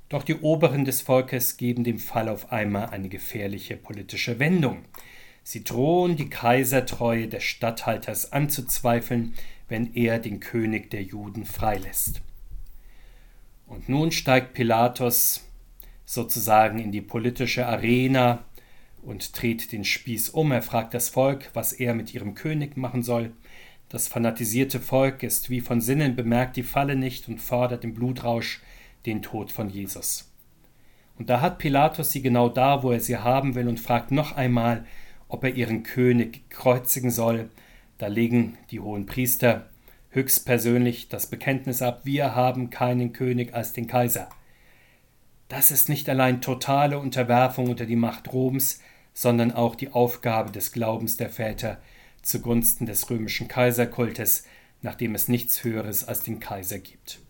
Doch 0.08 0.22
die 0.22 0.36
Oberen 0.36 0.84
des 0.84 1.00
Volkes 1.00 1.56
geben 1.56 1.82
dem 1.82 1.98
Fall 1.98 2.28
auf 2.28 2.52
einmal 2.52 2.90
eine 2.90 3.08
gefährliche 3.08 3.76
politische 3.76 4.38
Wendung. 4.38 4.84
Sie 5.42 5.64
drohen 5.64 6.16
die 6.16 6.30
Kaisertreue 6.30 7.28
des 7.28 7.42
Statthalters 7.42 8.32
anzuzweifeln, 8.32 9.34
wenn 9.68 9.94
er 9.94 10.18
den 10.18 10.40
König 10.40 10.90
der 10.90 11.02
Juden 11.02 11.44
freilässt. 11.44 12.20
Und 13.66 13.88
nun 13.88 14.12
steigt 14.12 14.54
Pilatus 14.54 15.44
sozusagen 16.04 16.78
in 16.78 16.92
die 16.92 17.00
politische 17.00 17.66
Arena 17.66 18.44
und 19.02 19.40
dreht 19.40 19.72
den 19.72 19.84
Spieß 19.84 20.28
um. 20.30 20.52
Er 20.52 20.62
fragt 20.62 20.94
das 20.94 21.08
Volk, 21.08 21.50
was 21.54 21.72
er 21.72 21.94
mit 21.94 22.14
ihrem 22.14 22.34
König 22.34 22.76
machen 22.76 23.02
soll. 23.02 23.32
Das 23.88 24.08
fanatisierte 24.08 24.80
Volk 24.80 25.22
ist 25.22 25.50
wie 25.50 25.60
von 25.60 25.80
Sinnen, 25.80 26.16
bemerkt 26.16 26.56
die 26.56 26.62
Falle 26.62 26.96
nicht 26.96 27.28
und 27.28 27.40
fordert 27.40 27.84
im 27.84 27.94
Blutrausch 27.94 28.60
den 29.06 29.22
Tod 29.22 29.50
von 29.50 29.68
Jesus. 29.68 30.30
Und 31.18 31.28
da 31.28 31.40
hat 31.40 31.58
Pilatus 31.58 32.10
sie 32.10 32.22
genau 32.22 32.48
da, 32.48 32.82
wo 32.82 32.90
er 32.90 33.00
sie 33.00 33.18
haben 33.18 33.54
will, 33.54 33.68
und 33.68 33.80
fragt 33.80 34.10
noch 34.10 34.32
einmal, 34.36 34.86
ob 35.32 35.44
er 35.44 35.54
ihren 35.54 35.82
König 35.82 36.48
kreuzigen 36.50 37.10
soll. 37.10 37.48
Da 37.96 38.06
legen 38.06 38.58
die 38.70 38.80
hohen 38.80 39.06
Priester 39.06 39.70
höchstpersönlich 40.10 41.08
das 41.08 41.26
Bekenntnis 41.26 41.80
ab, 41.80 42.02
wir 42.04 42.34
haben 42.34 42.68
keinen 42.68 43.14
König 43.14 43.54
als 43.54 43.72
den 43.72 43.86
Kaiser. 43.86 44.28
Das 45.48 45.70
ist 45.70 45.88
nicht 45.88 46.08
allein 46.10 46.42
totale 46.42 46.98
Unterwerfung 46.98 47.70
unter 47.70 47.86
die 47.86 47.96
Macht 47.96 48.30
Roms, 48.32 48.80
sondern 49.14 49.52
auch 49.52 49.74
die 49.74 49.90
Aufgabe 49.90 50.52
des 50.52 50.70
Glaubens 50.70 51.16
der 51.16 51.30
Väter 51.30 51.80
zugunsten 52.20 52.84
des 52.84 53.08
römischen 53.08 53.48
Kaiserkultes, 53.48 54.44
nachdem 54.82 55.14
es 55.14 55.28
nichts 55.28 55.64
Höheres 55.64 56.06
als 56.06 56.22
den 56.22 56.40
Kaiser 56.40 56.78
gibt. 56.78 57.21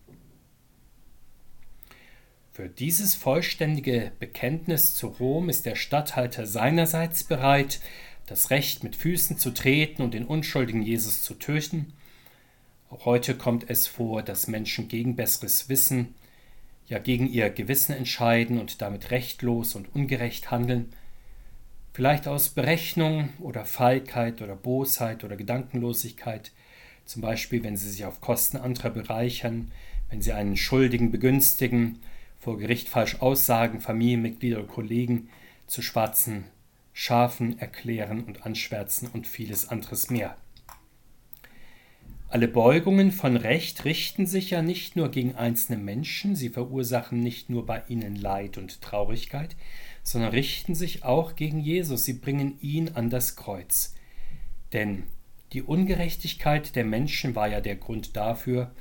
Für 2.55 2.69
dieses 2.69 3.15
vollständige 3.15 4.13
Bekenntnis 4.19 4.95
zu 4.95 5.07
Rom 5.07 5.49
ist 5.49 5.65
der 5.65 5.75
Statthalter 5.75 6.47
seinerseits 6.47 7.25
bereit, 7.25 7.81
das 8.27 8.51
Recht 8.51 8.85
mit 8.85 8.95
Füßen 8.95 9.39
zu 9.39 9.53
treten 9.53 10.03
und 10.03 10.13
den 10.13 10.27
unschuldigen 10.27 10.83
Jesus 10.83 11.23
zu 11.23 11.33
töten. 11.33 11.95
Auch 12.91 13.07
heute 13.07 13.37
kommt 13.37 13.71
es 13.71 13.87
vor, 13.87 14.23
dass 14.23 14.49
Menschen 14.49 14.89
gegen 14.89 15.17
besseres 15.17 15.71
Wissen, 15.71 16.15
ja 16.89 16.99
gegen 16.99 17.27
ihr 17.27 17.49
Gewissen 17.49 17.95
entscheiden 17.95 18.59
und 18.59 18.83
damit 18.83 19.11
rechtlos 19.11 19.75
und 19.75 19.95
ungerecht 19.95 20.51
handeln, 20.51 20.93
vielleicht 21.95 22.29
aus 22.29 22.51
Berechnung 22.51 23.31
oder 23.41 23.65
Feigheit 23.65 24.43
oder 24.43 24.57
Bosheit 24.57 25.25
oder 25.25 25.37
Gedankenlosigkeit, 25.37 26.53
zum 27.07 27.23
Beispiel 27.23 27.65
wenn 27.65 27.79
sie 27.79 27.89
sich 27.89 28.05
auf 28.05 28.21
Kosten 28.21 28.59
anderer 28.59 28.91
bereichern, 28.91 29.73
wenn 30.11 30.21
sie 30.21 30.35
einen 30.35 30.59
Schuldigen 30.59 31.11
begünstigen 31.11 31.99
vor 32.43 32.59
Gericht 32.59 32.89
falsch 32.89 33.21
aussagen, 33.21 33.81
Familienmitglieder 33.81 34.59
oder 34.59 34.67
Kollegen 34.67 35.29
zu 35.69 35.81
schwarzen 35.81 36.43
Schafen 36.93 37.57
erklären 37.61 38.25
und 38.25 38.45
anschwärzen 38.45 39.09
und 39.13 39.29
vieles 39.29 39.69
anderes 39.69 40.11
mehr. 40.11 40.37
Alle 42.29 42.49
Beugungen 42.49 43.13
von 43.13 43.37
Recht 43.37 43.85
richten 43.85 44.27
sich 44.27 44.51
ja 44.51 44.61
nicht 44.61 44.97
nur 44.97 45.13
gegen 45.13 45.37
einzelne 45.37 45.79
Menschen, 45.79 46.35
sie 46.35 46.49
verursachen 46.49 47.21
nicht 47.21 47.49
nur 47.49 47.65
bei 47.65 47.85
ihnen 47.87 48.17
Leid 48.17 48.59
und 48.59 48.83
Traurigkeit, 48.83 49.55
sondern 50.03 50.33
richten 50.33 50.75
sich 50.75 51.05
auch 51.05 51.37
gegen 51.37 51.61
Jesus, 51.61 52.05
sie 52.05 52.15
bringen 52.15 52.59
ihn 52.61 52.89
an 52.95 53.09
das 53.09 53.37
Kreuz. 53.37 53.95
Denn 54.73 55.05
die 55.53 55.63
Ungerechtigkeit 55.63 56.75
der 56.75 56.85
Menschen 56.85 57.37
war 57.37 57.47
ja 57.47 57.61
der 57.61 57.77
Grund 57.77 58.17
dafür, 58.17 58.73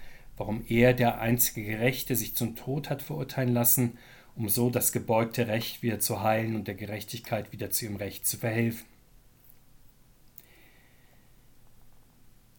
warum 0.41 0.63
er, 0.67 0.95
der 0.95 1.21
einzige 1.21 1.63
Gerechte, 1.63 2.15
sich 2.15 2.35
zum 2.35 2.55
Tod 2.55 2.89
hat 2.89 3.03
verurteilen 3.03 3.53
lassen, 3.53 3.99
um 4.35 4.49
so 4.49 4.71
das 4.71 4.91
gebeugte 4.91 5.47
Recht 5.47 5.83
wieder 5.83 5.99
zu 5.99 6.23
heilen 6.23 6.55
und 6.55 6.67
der 6.67 6.73
Gerechtigkeit 6.73 7.51
wieder 7.51 7.69
zu 7.69 7.85
ihrem 7.85 7.97
Recht 7.97 8.25
zu 8.25 8.37
verhelfen. 8.37 8.87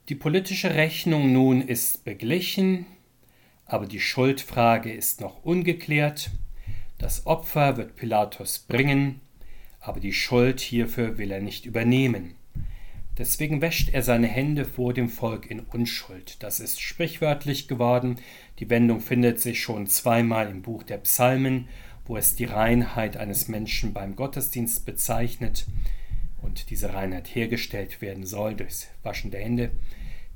Die 0.09 0.15
politische 0.15 0.77
Rechnung 0.77 1.33
nun 1.33 1.61
ist 1.61 2.05
beglichen, 2.05 2.87
aber 3.67 3.87
die 3.87 3.99
Schuldfrage 3.99 4.93
ist 4.93 5.21
noch 5.21 5.43
ungeklärt. 5.43 6.31
Das 6.99 7.27
Opfer 7.27 7.77
wird 7.79 7.97
Pilatus 7.97 8.61
bringen, 8.61 9.21
aber 9.81 9.99
die 9.99 10.13
Schuld 10.13 10.61
hierfür 10.61 11.19
will 11.19 11.33
er 11.33 11.41
nicht 11.41 11.67
übernehmen. 11.67 12.37
Deswegen 13.19 13.61
wäscht 13.61 13.91
er 13.93 14.03
seine 14.03 14.27
Hände 14.27 14.65
vor 14.65 14.95
dem 14.95 15.09
Volk 15.11 15.51
in 15.51 15.61
Unschuld. 15.61 16.43
Das 16.43 16.61
ist 16.61 16.81
sprichwörtlich 16.81 17.69
geworden. 17.69 18.17
Die 18.59 18.71
Wendung 18.71 19.01
findet 19.01 19.41
sich 19.41 19.63
schon 19.63 19.87
zweimal 19.87 20.49
im 20.49 20.63
Buch 20.63 20.83
der 20.83 20.99
Psalmen, 20.99 21.69
wo 22.07 22.17
es 22.17 22.35
die 22.37 22.47
Reinheit 22.47 23.17
eines 23.17 23.49
Menschen 23.49 23.93
beim 23.93 24.17
Gottesdienst 24.17 24.87
bezeichnet 24.87 25.67
und 26.41 26.71
diese 26.71 26.95
Reinheit 26.95 27.29
hergestellt 27.29 28.01
werden 28.01 28.27
soll 28.27 28.55
durchs 28.55 28.89
Waschen 29.03 29.31
der 29.31 29.41
Hände. 29.41 29.71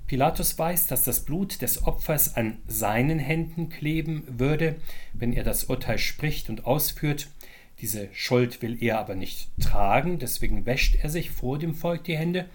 Pilatus 0.06 0.56
weiß, 0.56 0.86
dass 0.86 1.02
das 1.02 1.24
Blut 1.24 1.62
des 1.62 1.84
Opfers 1.84 2.36
an 2.36 2.58
seinen 2.68 3.18
Händen 3.18 3.68
kleben 3.70 4.22
würde, 4.28 4.76
wenn 5.12 5.32
er 5.32 5.42
das 5.42 5.64
Urteil 5.64 5.98
spricht 5.98 6.48
und 6.48 6.64
ausführt. 6.64 7.28
Diese 7.80 8.08
Schuld 8.14 8.62
will 8.62 8.82
er 8.82 8.98
aber 8.98 9.14
nicht 9.14 9.50
tragen, 9.60 10.18
deswegen 10.18 10.64
wäscht 10.64 10.96
er 11.02 11.10
sich 11.10 11.30
vor 11.30 11.58
dem 11.58 11.74
Volk 11.74 12.04
die 12.04 12.16
Hände 12.16 12.48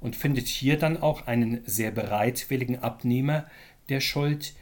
und 0.00 0.14
findet 0.14 0.46
hier 0.46 0.78
dann 0.78 0.96
auch 0.96 1.26
einen 1.26 1.62
sehr 1.66 1.90
bereitwilligen 1.90 2.78
Abnehmer 2.78 3.46
der 3.88 4.00
Schuld, 4.00 4.54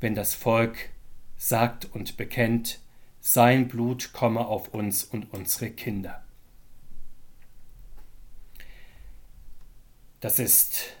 wenn 0.00 0.14
das 0.14 0.34
Volk 0.34 0.90
sagt 1.36 1.84
und 1.94 2.16
bekennt, 2.16 2.80
sein 3.20 3.68
Blut 3.68 4.12
komme 4.12 4.46
auf 4.46 4.68
uns 4.72 5.04
und 5.04 5.32
unsere 5.32 5.70
Kinder. 5.70 6.22
Das 10.20 10.38
ist 10.38 10.96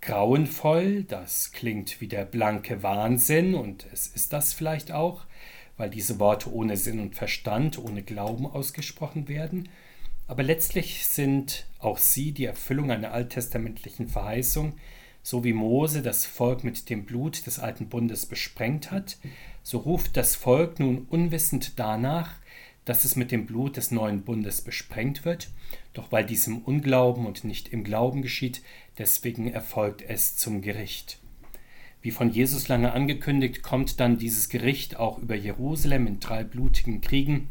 grauenvoll, 0.00 1.04
das 1.04 1.52
klingt 1.52 2.00
wie 2.00 2.08
der 2.08 2.24
blanke 2.24 2.82
Wahnsinn 2.82 3.54
und 3.54 3.86
es 3.92 4.08
ist 4.08 4.32
das 4.32 4.52
vielleicht 4.52 4.90
auch, 4.90 5.24
weil 5.76 5.90
diese 5.90 6.18
Worte 6.18 6.52
ohne 6.52 6.76
Sinn 6.76 7.00
und 7.00 7.14
Verstand, 7.14 7.78
ohne 7.78 8.02
Glauben 8.02 8.46
ausgesprochen 8.46 9.28
werden, 9.28 9.68
aber 10.28 10.42
letztlich 10.42 11.06
sind 11.06 11.66
auch 11.78 11.98
sie 11.98 12.32
die 12.32 12.44
Erfüllung 12.44 12.90
einer 12.90 13.12
alttestamentlichen 13.12 14.08
Verheißung, 14.08 14.74
so 15.22 15.44
wie 15.44 15.52
Mose 15.52 16.02
das 16.02 16.26
Volk 16.26 16.64
mit 16.64 16.88
dem 16.90 17.04
Blut 17.04 17.46
des 17.46 17.58
alten 17.58 17.88
Bundes 17.88 18.26
besprengt 18.26 18.90
hat, 18.90 19.18
so 19.62 19.78
ruft 19.78 20.16
das 20.16 20.34
Volk 20.34 20.80
nun 20.80 21.06
unwissend 21.10 21.78
danach, 21.78 22.34
dass 22.84 23.04
es 23.04 23.14
mit 23.14 23.30
dem 23.30 23.46
Blut 23.46 23.76
des 23.76 23.90
neuen 23.90 24.22
Bundes 24.22 24.62
besprengt 24.62 25.24
wird, 25.24 25.50
doch 25.92 26.10
weil 26.10 26.24
dies 26.24 26.46
im 26.46 26.58
Unglauben 26.58 27.26
und 27.26 27.44
nicht 27.44 27.68
im 27.68 27.84
Glauben 27.84 28.22
geschieht, 28.22 28.62
deswegen 28.98 29.52
erfolgt 29.52 30.02
es 30.02 30.36
zum 30.36 30.62
Gericht. 30.62 31.18
Wie 32.02 32.10
von 32.10 32.30
Jesus 32.30 32.66
lange 32.66 32.92
angekündigt, 32.92 33.62
kommt 33.62 34.00
dann 34.00 34.18
dieses 34.18 34.48
Gericht 34.48 34.96
auch 34.96 35.18
über 35.18 35.36
Jerusalem 35.36 36.08
in 36.08 36.18
drei 36.18 36.42
blutigen 36.42 37.00
Kriegen, 37.00 37.48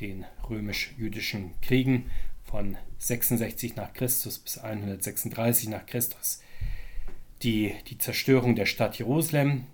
den 0.00 0.24
römisch-jüdischen 0.48 1.52
Kriegen 1.60 2.10
von 2.44 2.78
66 2.98 3.76
nach 3.76 3.92
Christus 3.92 4.38
bis 4.38 4.56
136 4.56 5.68
nach 5.68 5.84
Christus, 5.84 6.40
die 7.42 7.74
die 7.88 7.98
Zerstörung 7.98 8.54
der 8.54 8.64
Stadt 8.64 8.98
Jerusalem, 8.98 9.64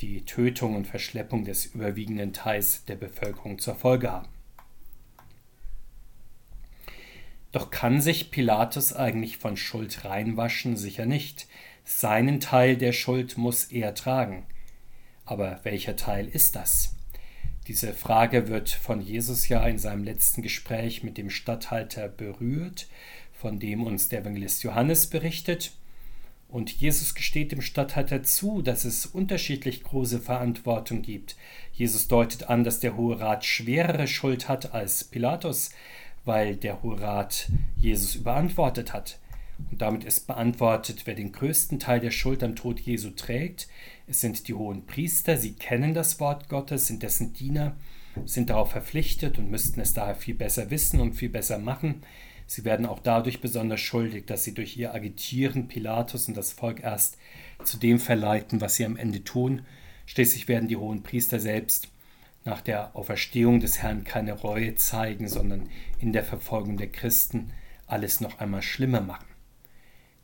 die 0.00 0.24
Tötung 0.24 0.74
und 0.74 0.88
Verschleppung 0.88 1.44
des 1.44 1.66
überwiegenden 1.66 2.32
Teils 2.32 2.84
der 2.86 2.96
Bevölkerung 2.96 3.60
zur 3.60 3.76
Folge 3.76 4.10
haben. 4.10 4.28
Doch 7.52 7.70
kann 7.70 8.00
sich 8.00 8.30
Pilatus 8.30 8.92
eigentlich 8.92 9.36
von 9.36 9.56
Schuld 9.56 10.04
reinwaschen? 10.04 10.76
Sicher 10.76 11.06
nicht. 11.06 11.46
Seinen 11.92 12.38
Teil 12.38 12.76
der 12.76 12.92
Schuld 12.92 13.36
muss 13.36 13.64
er 13.64 13.94
tragen. 13.94 14.46
Aber 15.26 15.58
welcher 15.64 15.96
Teil 15.96 16.28
ist 16.28 16.54
das? 16.56 16.94
Diese 17.66 17.92
Frage 17.92 18.48
wird 18.48 18.70
von 18.70 19.02
Jesus 19.02 19.48
ja 19.48 19.66
in 19.66 19.76
seinem 19.76 20.04
letzten 20.04 20.40
Gespräch 20.40 21.02
mit 21.02 21.18
dem 21.18 21.28
Statthalter 21.28 22.08
berührt, 22.08 22.86
von 23.32 23.58
dem 23.58 23.82
uns 23.82 24.08
der 24.08 24.20
Evangelist 24.20 24.62
Johannes 24.62 25.08
berichtet. 25.08 25.72
Und 26.48 26.70
Jesus 26.70 27.14
gesteht 27.14 27.52
dem 27.52 27.60
Statthalter 27.60 28.22
zu, 28.22 28.62
dass 28.62 28.84
es 28.84 29.04
unterschiedlich 29.04 29.82
große 29.82 30.20
Verantwortung 30.20 31.02
gibt. 31.02 31.36
Jesus 31.72 32.08
deutet 32.08 32.48
an, 32.48 32.64
dass 32.64 32.80
der 32.80 32.96
Hohe 32.96 33.20
Rat 33.20 33.44
schwerere 33.44 34.06
Schuld 34.06 34.48
hat 34.48 34.72
als 34.72 35.04
Pilatus, 35.04 35.70
weil 36.24 36.56
der 36.56 36.82
Hohe 36.82 37.00
Rat 37.00 37.50
Jesus 37.76 38.14
überantwortet 38.14 38.94
hat. 38.94 39.19
Und 39.70 39.82
damit 39.82 40.04
ist 40.04 40.26
beantwortet, 40.26 41.02
wer 41.04 41.14
den 41.14 41.32
größten 41.32 41.78
Teil 41.78 42.00
der 42.00 42.10
Schuld 42.10 42.42
am 42.42 42.56
Tod 42.56 42.80
Jesu 42.80 43.10
trägt. 43.10 43.68
Es 44.06 44.20
sind 44.20 44.48
die 44.48 44.54
hohen 44.54 44.86
Priester, 44.86 45.36
sie 45.36 45.52
kennen 45.52 45.94
das 45.94 46.20
Wort 46.20 46.48
Gottes, 46.48 46.86
sind 46.86 47.02
dessen 47.02 47.32
Diener, 47.32 47.76
sind 48.24 48.50
darauf 48.50 48.72
verpflichtet 48.72 49.38
und 49.38 49.50
müssten 49.50 49.80
es 49.80 49.94
daher 49.94 50.14
viel 50.14 50.34
besser 50.34 50.70
wissen 50.70 51.00
und 51.00 51.14
viel 51.14 51.28
besser 51.28 51.58
machen. 51.58 52.02
Sie 52.46 52.64
werden 52.64 52.86
auch 52.86 52.98
dadurch 52.98 53.40
besonders 53.40 53.80
schuldig, 53.80 54.26
dass 54.26 54.42
sie 54.42 54.54
durch 54.54 54.76
ihr 54.76 54.92
Agitieren 54.92 55.68
Pilatus 55.68 56.26
und 56.26 56.36
das 56.36 56.52
Volk 56.52 56.82
erst 56.82 57.16
zu 57.62 57.76
dem 57.76 58.00
verleiten, 58.00 58.60
was 58.60 58.74
sie 58.74 58.84
am 58.84 58.96
Ende 58.96 59.22
tun. 59.22 59.62
Schließlich 60.06 60.48
werden 60.48 60.68
die 60.68 60.76
hohen 60.76 61.04
Priester 61.04 61.38
selbst 61.38 61.88
nach 62.44 62.60
der 62.60 62.96
Auferstehung 62.96 63.60
des 63.60 63.82
Herrn 63.82 64.02
keine 64.02 64.32
Reue 64.32 64.74
zeigen, 64.74 65.28
sondern 65.28 65.68
in 66.00 66.12
der 66.12 66.24
Verfolgung 66.24 66.76
der 66.76 66.90
Christen 66.90 67.52
alles 67.86 68.20
noch 68.20 68.40
einmal 68.40 68.62
schlimmer 68.62 69.00
machen. 69.00 69.29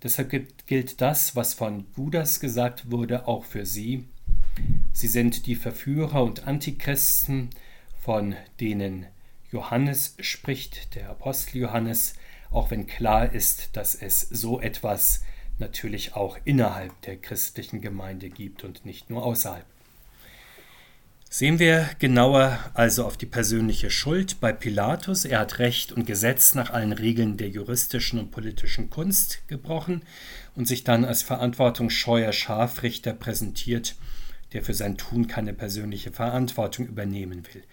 Deshalb 0.02 0.30
gilt 0.66 1.00
das, 1.00 1.36
was 1.36 1.54
von 1.54 1.86
Judas 1.96 2.40
gesagt 2.40 2.90
wurde, 2.90 3.26
auch 3.26 3.44
für 3.44 3.64
sie. 3.64 4.04
Sie 4.92 5.08
sind 5.08 5.46
die 5.46 5.56
Verführer 5.56 6.22
und 6.22 6.46
Antichristen, 6.46 7.50
von 7.98 8.34
denen 8.60 9.06
Johannes 9.50 10.16
spricht, 10.20 10.94
der 10.94 11.10
Apostel 11.10 11.58
Johannes, 11.58 12.14
auch 12.50 12.70
wenn 12.70 12.86
klar 12.86 13.32
ist, 13.32 13.76
dass 13.76 13.94
es 13.94 14.20
so 14.20 14.60
etwas 14.60 15.22
natürlich 15.58 16.14
auch 16.14 16.38
innerhalb 16.44 17.00
der 17.02 17.16
christlichen 17.16 17.80
Gemeinde 17.80 18.30
gibt 18.30 18.64
und 18.64 18.84
nicht 18.84 19.10
nur 19.10 19.24
außerhalb. 19.24 19.66
Sehen 21.38 21.58
wir 21.58 21.90
genauer 21.98 22.58
also 22.72 23.04
auf 23.04 23.18
die 23.18 23.26
persönliche 23.26 23.90
Schuld 23.90 24.40
bei 24.40 24.54
Pilatus. 24.54 25.26
Er 25.26 25.40
hat 25.40 25.58
Recht 25.58 25.92
und 25.92 26.06
Gesetz 26.06 26.54
nach 26.54 26.70
allen 26.70 26.94
Regeln 26.94 27.36
der 27.36 27.50
juristischen 27.50 28.18
und 28.18 28.30
politischen 28.30 28.88
Kunst 28.88 29.46
gebrochen 29.46 30.00
und 30.54 30.66
sich 30.66 30.82
dann 30.82 31.04
als 31.04 31.22
verantwortungsscheuer 31.22 32.32
Scharfrichter 32.32 33.12
präsentiert, 33.12 33.96
der 34.54 34.62
für 34.62 34.72
sein 34.72 34.96
Tun 34.96 35.26
keine 35.26 35.52
persönliche 35.52 36.10
Verantwortung 36.10 36.86
übernehmen 36.86 37.42
will. 37.52 37.64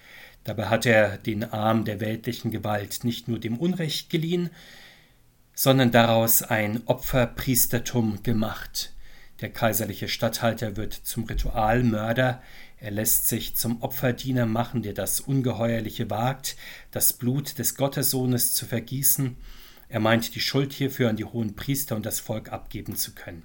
Dabei 0.44 0.66
hat 0.66 0.86
er 0.86 1.16
den 1.18 1.46
Arm 1.46 1.86
der 1.86 2.02
weltlichen 2.02 2.52
Gewalt 2.52 3.06
nicht 3.06 3.30
nur 3.30 3.40
dem 3.40 3.58
Unrecht 3.58 4.10
geliehen, 4.10 4.50
sondern 5.54 5.92
daraus 5.92 6.42
ein 6.42 6.82
Opferpriestertum 6.86 8.24
gemacht. 8.24 8.92
Der 9.40 9.52
kaiserliche 9.52 10.10
Statthalter 10.10 10.76
wird 10.76 10.94
zum 10.94 11.24
Ritualmörder, 11.24 12.42
er 12.84 12.92
lässt 12.92 13.30
sich 13.30 13.56
zum 13.56 13.82
Opferdiener 13.82 14.46
machen, 14.46 14.82
der 14.82 14.92
das 14.92 15.22
Ungeheuerliche 15.22 16.10
wagt, 16.10 16.58
das 16.92 17.14
Blut 17.14 17.58
des 17.58 17.76
Gottessohnes 17.76 18.54
zu 18.56 18.66
vergießen. 18.66 19.38
Er 19.88 20.02
meint, 20.02 20.36
die 20.36 20.42
Schuld 20.42 20.74
hierfür 20.74 21.10
an 21.10 21.16
die 21.16 21.24
hohen 21.24 21.56
Priester 21.56 21.96
und 21.96 22.06
das 22.06 22.20
Volk 22.20 22.52
abgeben 22.52 22.98
zu 22.98 23.14
können. 23.14 23.44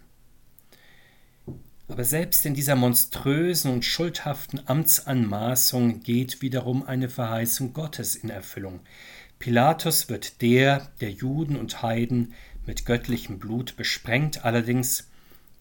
Aber 1.87 2.03
selbst 2.03 2.44
in 2.46 2.55
dieser 2.55 2.74
monströsen 2.74 3.70
und 3.70 3.85
schuldhaften 3.85 4.66
Amtsanmaßung 4.66 6.01
geht 6.01 6.42
wiederum 6.42 6.83
eine 6.83 7.09
Verheißung 7.09 7.72
Gottes 7.72 8.16
in 8.16 8.31
Erfüllung. 8.31 8.81
Pilatus 9.38 10.09
wird 10.09 10.42
der 10.42 10.90
der 11.01 11.12
Juden 11.12 11.55
und 11.55 11.81
Heiden 11.81 12.35
mit 12.66 12.87
göttlichem 12.87 13.38
Blut 13.38 13.77
besprengt, 13.77 14.44
allerdings 14.44 15.09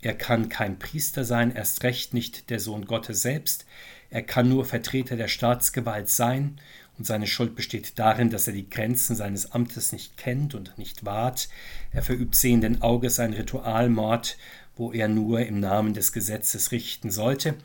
er 0.08 0.15
kann 0.15 0.50
kein 0.50 0.80
Priester 0.80 1.24
sein, 1.24 1.56
erst 1.56 1.84
recht 1.84 2.13
nicht 2.13 2.50
der 2.50 2.60
Sohn 2.60 2.86
Gottes 2.86 3.22
selbst, 3.22 3.65
er 4.10 4.24
kann 4.24 4.50
nur 4.50 4.65
Vertreter 4.65 5.15
der 5.17 5.28
Staatsgewalt 5.28 6.10
sein, 6.10 6.60
und 6.98 7.06
seine 7.06 7.28
Schuld 7.28 7.56
besteht 7.56 8.00
darin, 8.00 8.32
dass 8.32 8.48
er 8.48 8.54
die 8.54 8.72
Grenzen 8.72 9.15
seines 9.15 9.52
Amtes 9.52 9.91
nicht 9.91 10.17
kennt 10.17 10.56
und 10.56 10.80
nicht 10.80 11.06
wahrt, 11.06 11.48
er 11.91 12.02
verübt 12.02 12.34
sehenden 12.34 12.82
Auges 12.82 13.20
ein 13.20 13.34
Ritualmord 13.34 14.38
wo 14.78 14.91
er 14.91 15.08
nur 15.08 15.41
im 15.41 15.60
Namen 15.60 15.93
des 15.93 16.13
Gesetzes 16.13 16.72
richten 16.72 17.12
sollte. 17.12 17.56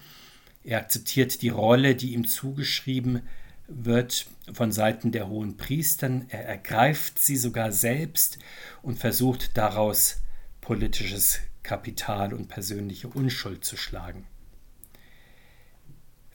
Er 0.65 0.79
akzeptiert 0.79 1.43
die 1.43 1.51
Rolle, 1.51 1.95
die 1.95 2.15
ihm 2.15 2.27
zugeschrieben 2.27 3.23
wird 3.69 4.27
von 4.53 4.73
Seiten 4.73 5.13
der 5.13 5.29
hohen 5.29 5.57
Priestern. 5.57 6.27
Er 6.29 6.45
ergreift 6.45 7.19
sie 7.19 7.37
sogar 7.37 7.73
selbst 7.73 8.39
und 8.83 8.99
versucht 8.99 9.57
daraus 9.57 10.21
politisches 10.61 11.41
Kapital 11.63 12.33
und 12.35 12.49
persönliche 12.49 13.09
Unschuld 13.09 13.65
zu 13.65 13.77
schlagen. 13.77 14.27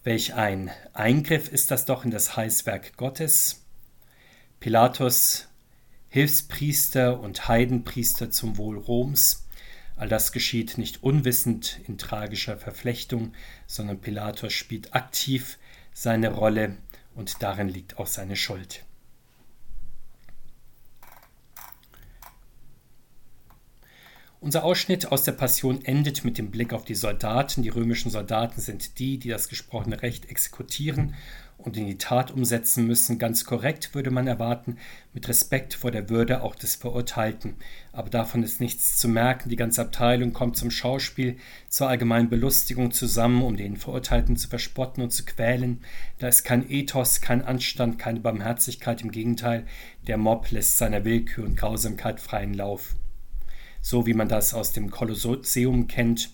Welch 0.04 0.34
ein 0.34 0.72
Eingriff 0.94 1.52
ist 1.52 1.72
das 1.72 1.86
doch 1.86 2.06
in 2.06 2.12
das 2.12 2.38
Heißwerk 2.38 2.96
Gottes. 2.98 3.66
Pilatus, 4.60 5.48
Hilfspriester 6.10 7.20
und 7.20 7.48
Heidenpriester 7.48 8.32
zum 8.32 8.58
Wohl 8.58 8.78
Roms, 8.78 9.48
All 9.98 10.08
das 10.08 10.32
geschieht 10.32 10.78
nicht 10.78 11.02
unwissend 11.02 11.80
in 11.88 11.98
tragischer 11.98 12.56
Verflechtung, 12.56 13.34
sondern 13.66 14.00
Pilatus 14.00 14.54
spielt 14.54 14.94
aktiv 14.94 15.58
seine 15.92 16.30
Rolle 16.30 16.78
und 17.16 17.42
darin 17.42 17.68
liegt 17.68 17.98
auch 17.98 18.06
seine 18.06 18.36
Schuld. 18.36 18.86
Unser 24.40 24.64
Ausschnitt 24.64 25.12
aus 25.12 25.24
der 25.24 25.32
Passion 25.32 25.84
endet 25.84 26.24
mit 26.24 26.38
dem 26.38 26.52
Blick 26.52 26.72
auf 26.72 26.86
die 26.86 26.94
Soldaten. 26.94 27.64
Die 27.64 27.70
römischen 27.70 28.12
Soldaten 28.12 28.62
sind 28.62 29.00
die, 29.00 29.18
die 29.18 29.30
das 29.30 29.50
gesprochene 29.50 30.04
Recht 30.04 30.30
exekutieren 30.30 31.16
und 31.58 31.76
in 31.76 31.88
die 31.88 31.98
Tat 31.98 32.30
umsetzen 32.30 32.86
müssen. 32.86 33.18
Ganz 33.18 33.46
korrekt 33.46 33.96
würde 33.96 34.12
man 34.12 34.28
erwarten, 34.28 34.78
mit 35.12 35.28
Respekt 35.28 35.74
vor 35.74 35.90
der 35.90 36.12
Würde 36.12 36.44
auch 36.44 36.54
des 36.54 36.76
Verurteilten. 36.76 37.56
Aber 37.92 38.12
davon 38.12 38.44
ist 38.44 38.62
nichts 38.62 38.98
zu 38.98 39.08
merken. 39.08 39.50
Die 39.50 39.56
ganze 39.56 39.82
Abteilung 39.82 40.34
kommt 40.34 40.56
zum 40.56 40.70
Schauspiel, 40.70 41.38
zur 41.68 41.90
allgemeinen 41.90 42.30
Belustigung 42.30 42.92
zusammen, 42.92 43.42
um 43.42 43.58
den 43.58 43.76
Verurteilten 43.76 44.38
zu 44.38 44.50
verspotten 44.50 45.02
und 45.02 45.10
zu 45.10 45.26
quälen. 45.26 45.82
Da 46.20 46.28
ist 46.28 46.44
kein 46.44 46.70
Ethos, 46.70 47.22
kein 47.22 47.44
Anstand, 47.44 47.98
keine 47.98 48.20
Barmherzigkeit. 48.20 49.02
Im 49.02 49.10
Gegenteil, 49.10 49.66
der 50.06 50.18
Mob 50.18 50.52
lässt 50.52 50.78
seiner 50.78 51.06
Willkür 51.06 51.44
und 51.44 51.58
Grausamkeit 51.58 52.20
freien 52.20 52.54
Lauf. 52.54 52.96
So 53.90 54.06
wie 54.06 54.14
man 54.14 54.28
das 54.28 54.54
aus 54.54 54.74
dem 54.74 54.92
Kolosseum 54.92 55.88
kennt, 55.88 56.32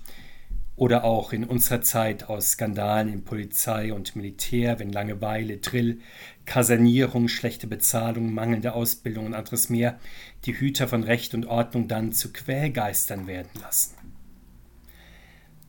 oder 0.76 1.04
auch 1.04 1.34
in 1.34 1.44
unserer 1.44 1.82
Zeit 1.82 2.24
aus 2.28 2.54
Skandalen 2.54 3.13
in 3.13 3.24
Polizei 3.24 3.94
und 3.94 4.16
Militär, 4.16 4.80
wenn 4.80 4.92
Langeweile, 4.92 5.58
Drill, 5.58 6.00
Kasernierung, 6.48 7.28
schlechte 7.28 7.68
Bezahlung, 7.68 8.34
mangelnde 8.34 8.74
Ausbildung 8.74 9.28
und 9.28 9.36
anderes 9.36 9.70
mehr 9.70 10.00
die 10.46 10.60
Hüter 10.60 10.88
von 10.88 11.04
Recht 11.04 11.36
und 11.36 11.46
Ordnung 11.46 11.88
dann 11.88 12.12
zu 12.12 12.34
Quälgeistern 12.34 13.28
werden 13.28 13.52
lassen. 13.62 14.03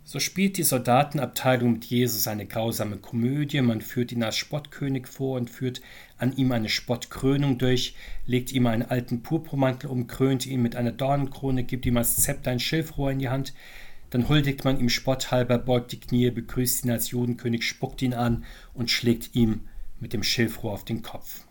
So 0.07 0.21
spielt 0.21 0.59
die 0.59 0.65
Soldatenabteilung 0.65 1.73
mit 1.73 1.87
Jesus 1.87 2.29
eine 2.29 2.45
grausame 2.45 2.99
Komödie, 2.99 3.63
man 3.63 3.81
führt 3.81 4.13
ihn 4.13 4.23
als 4.23 4.37
Spottkönig 4.37 5.07
vor 5.07 5.39
und 5.39 5.49
führt 5.49 5.81
an 6.19 6.37
ihm 6.37 6.53
eine 6.53 6.69
Spottkrönung 6.69 7.57
durch, 7.57 7.97
legt 8.27 8.53
ihm 8.53 8.67
einen 8.67 8.83
alten 8.83 9.23
Purpurmantel 9.23 9.89
um, 9.89 10.07
krönt 10.07 10.45
ihn 10.45 10.61
mit 10.61 10.77
einer 10.77 10.93
Dornenkrone, 10.93 11.65
gibt 11.65 11.87
ihm 11.87 11.97
als 11.97 12.17
Zepter 12.17 12.51
ein 12.51 12.61
Schilfrohr 12.61 13.13
in 13.13 13.19
die 13.19 13.31
Hand, 13.31 13.55
dann 14.11 14.29
huldigt 14.29 14.63
man 14.65 14.79
ihm 14.79 14.91
spotthalber, 14.91 15.57
beugt 15.57 15.93
die 15.93 16.01
Knie, 16.01 16.31
begrüßt 16.31 16.85
ihn 16.85 16.91
als 16.91 17.11
Judenkönig, 17.11 17.67
spuckt 17.67 18.03
ihn 18.03 18.13
an 18.13 18.45
und 18.75 18.91
schlägt 18.91 19.35
ihm 19.35 19.63
mit 20.01 20.13
dem 20.13 20.23
Schilfrohr 20.23 20.73
auf 20.73 20.85
den 20.85 21.01
Kopf. 21.01 21.44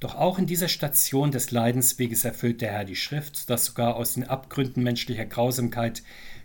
Doch 0.00 0.14
auch 0.14 0.38
in 0.38 0.46
dieser 0.46 0.68
Station 0.68 1.32
des 1.32 1.50
Leidensweges 1.50 2.24
erfüllt 2.24 2.60
der 2.60 2.70
Herr 2.70 2.84
die 2.84 2.96
Schrift, 2.96 3.36
sodass 3.36 3.64
sogar 3.64 3.96
aus 3.96 4.14
den 4.14 4.24
Abgründen 4.24 4.82
menschlicher 4.82 5.26
Grausamkeit 5.26 6.02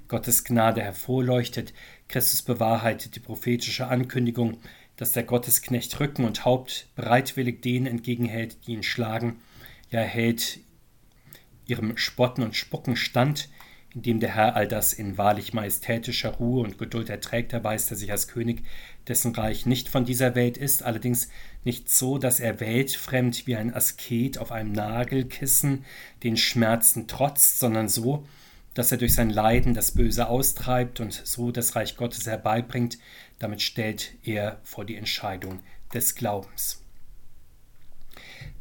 Gottes 0.07 0.43
Gnade 0.43 0.81
hervorleuchtet. 0.81 1.73
Christus 2.07 2.41
bewahrheitet 2.41 3.15
die 3.15 3.19
prophetische 3.19 3.87
Ankündigung, 3.87 4.57
dass 4.95 5.11
der 5.11 5.23
Gottesknecht 5.23 5.99
Rücken 5.99 6.25
und 6.25 6.45
Haupt 6.45 6.87
bereitwillig 6.95 7.61
denen 7.61 7.85
entgegenhält, 7.85 8.57
die 8.65 8.73
ihn 8.73 8.83
schlagen. 8.83 9.37
Ja, 9.91 10.01
er 10.01 10.07
hält 10.07 10.59
ihrem 11.67 11.95
Spotten 11.97 12.43
und 12.43 12.55
Spucken 12.55 12.95
stand, 12.95 13.49
indem 13.93 14.19
der 14.19 14.35
Herr 14.35 14.55
all 14.55 14.67
das 14.67 14.93
in 14.93 15.17
wahrlich 15.17 15.53
majestätischer 15.53 16.31
Ruhe 16.31 16.63
und 16.63 16.77
Geduld 16.77 17.09
erträgt, 17.09 17.53
erweist 17.53 17.91
er 17.91 17.97
sich 17.97 18.11
als 18.11 18.27
König, 18.27 18.63
dessen 19.07 19.35
Reich 19.35 19.65
nicht 19.65 19.89
von 19.89 20.05
dieser 20.05 20.35
Welt 20.35 20.57
ist, 20.57 20.83
allerdings 20.83 21.29
nicht 21.63 21.89
so, 21.89 22.17
dass 22.17 22.39
er 22.39 22.59
weltfremd 22.59 23.47
wie 23.47 23.55
ein 23.55 23.73
Asket 23.73 24.37
auf 24.37 24.51
einem 24.51 24.71
Nagelkissen 24.71 25.85
den 26.23 26.37
Schmerzen 26.37 27.07
trotzt, 27.07 27.59
sondern 27.59 27.87
so, 27.87 28.25
dass 28.73 28.91
er 28.91 28.97
durch 28.97 29.13
sein 29.13 29.29
Leiden 29.29 29.73
das 29.73 29.91
Böse 29.91 30.27
austreibt 30.27 30.99
und 30.99 31.13
so 31.13 31.51
das 31.51 31.75
Reich 31.75 31.95
Gottes 31.95 32.25
herbeibringt, 32.25 32.97
damit 33.39 33.61
stellt 33.61 34.13
er 34.23 34.59
vor 34.63 34.85
die 34.85 34.95
Entscheidung 34.95 35.59
des 35.93 36.15
Glaubens. 36.15 36.81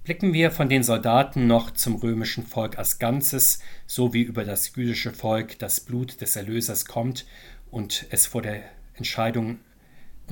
Blicken 0.05 0.33
wir 0.33 0.51
von 0.51 0.69
den 0.69 0.83
Soldaten 0.83 1.47
noch 1.47 1.71
zum 1.71 1.95
römischen 1.95 2.45
Volk 2.45 2.77
als 2.77 2.99
Ganzes, 2.99 3.61
so 3.87 4.13
wie 4.13 4.23
über 4.23 4.45
das 4.45 4.75
jüdische 4.75 5.13
Volk 5.13 5.59
das 5.61 5.79
Blut 5.79 6.21
des 6.21 6.35
Erlösers 6.35 6.87
kommt 6.87 7.25
und 7.71 8.07
es 8.11 8.27
vor 8.27 8.43
der 8.43 8.65
Entscheidung 8.95 9.61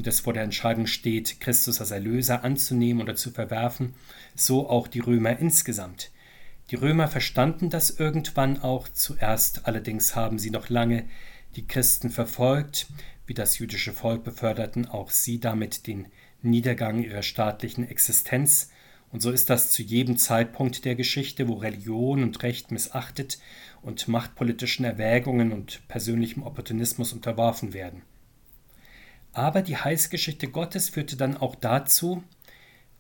und 0.01 0.07
es 0.07 0.21
vor 0.21 0.33
der 0.33 0.45
Entscheidung 0.45 0.87
steht, 0.87 1.41
Christus 1.41 1.79
als 1.79 1.91
Erlöser 1.91 2.43
anzunehmen 2.43 3.03
oder 3.03 3.17
zu 3.17 3.33
verwerfen, 3.33 3.95
so 4.35 4.67
auch 4.67 4.89
die 4.89 5.01
Römer 5.01 5.39
insgesamt. 5.39 6.11
Die 6.71 6.77
Römer 6.77 7.07
verstanden 7.07 7.69
das 7.69 7.91
irgendwann 7.91 8.63
auch 8.63 8.89
zuerst, 8.89 9.67
allerdings 9.67 10.17
haben 10.17 10.39
sie 10.39 10.49
noch 10.49 10.71
lange 10.71 11.05
die 11.55 11.67
Christen 11.67 12.09
verfolgt, 12.09 12.87
wie 13.27 13.35
das 13.35 13.59
jüdische 13.59 13.93
Volk 13.93 14.25
beförderten 14.25 14.87
auch 14.87 15.11
sie 15.11 15.39
damit 15.39 15.87
den 15.87 16.07
Niedergang 16.41 17.05
ihrer 17.05 17.23
staatlichen 17.23 17.87
Existenz, 17.87 18.71
und 19.13 19.21
so 19.21 19.31
ist 19.31 19.51
das 19.51 19.71
zu 19.71 19.83
jedem 19.83 20.17
Zeitpunkt 20.17 20.87
der 20.87 20.95
Geschichte, 20.95 21.47
wo 21.47 21.55
Religion 21.55 22.23
und 22.23 22.43
Recht 22.43 22.71
missachtet 22.71 23.39
und 23.83 24.09
machtpolitischen 24.09 24.87
Erwägungen 24.87 25.53
und 25.53 25.87
persönlichem 25.89 26.43
Opportunismus 26.43 27.13
unterworfen 27.13 27.75
werden. 27.75 28.01
Aber 29.33 29.63
die 29.63 29.77
Heilsgeschichte 29.77 30.49
Gottes 30.49 30.89
führte 30.89 31.17
dann 31.17 31.37
auch 31.37 31.55
dazu, 31.55 32.23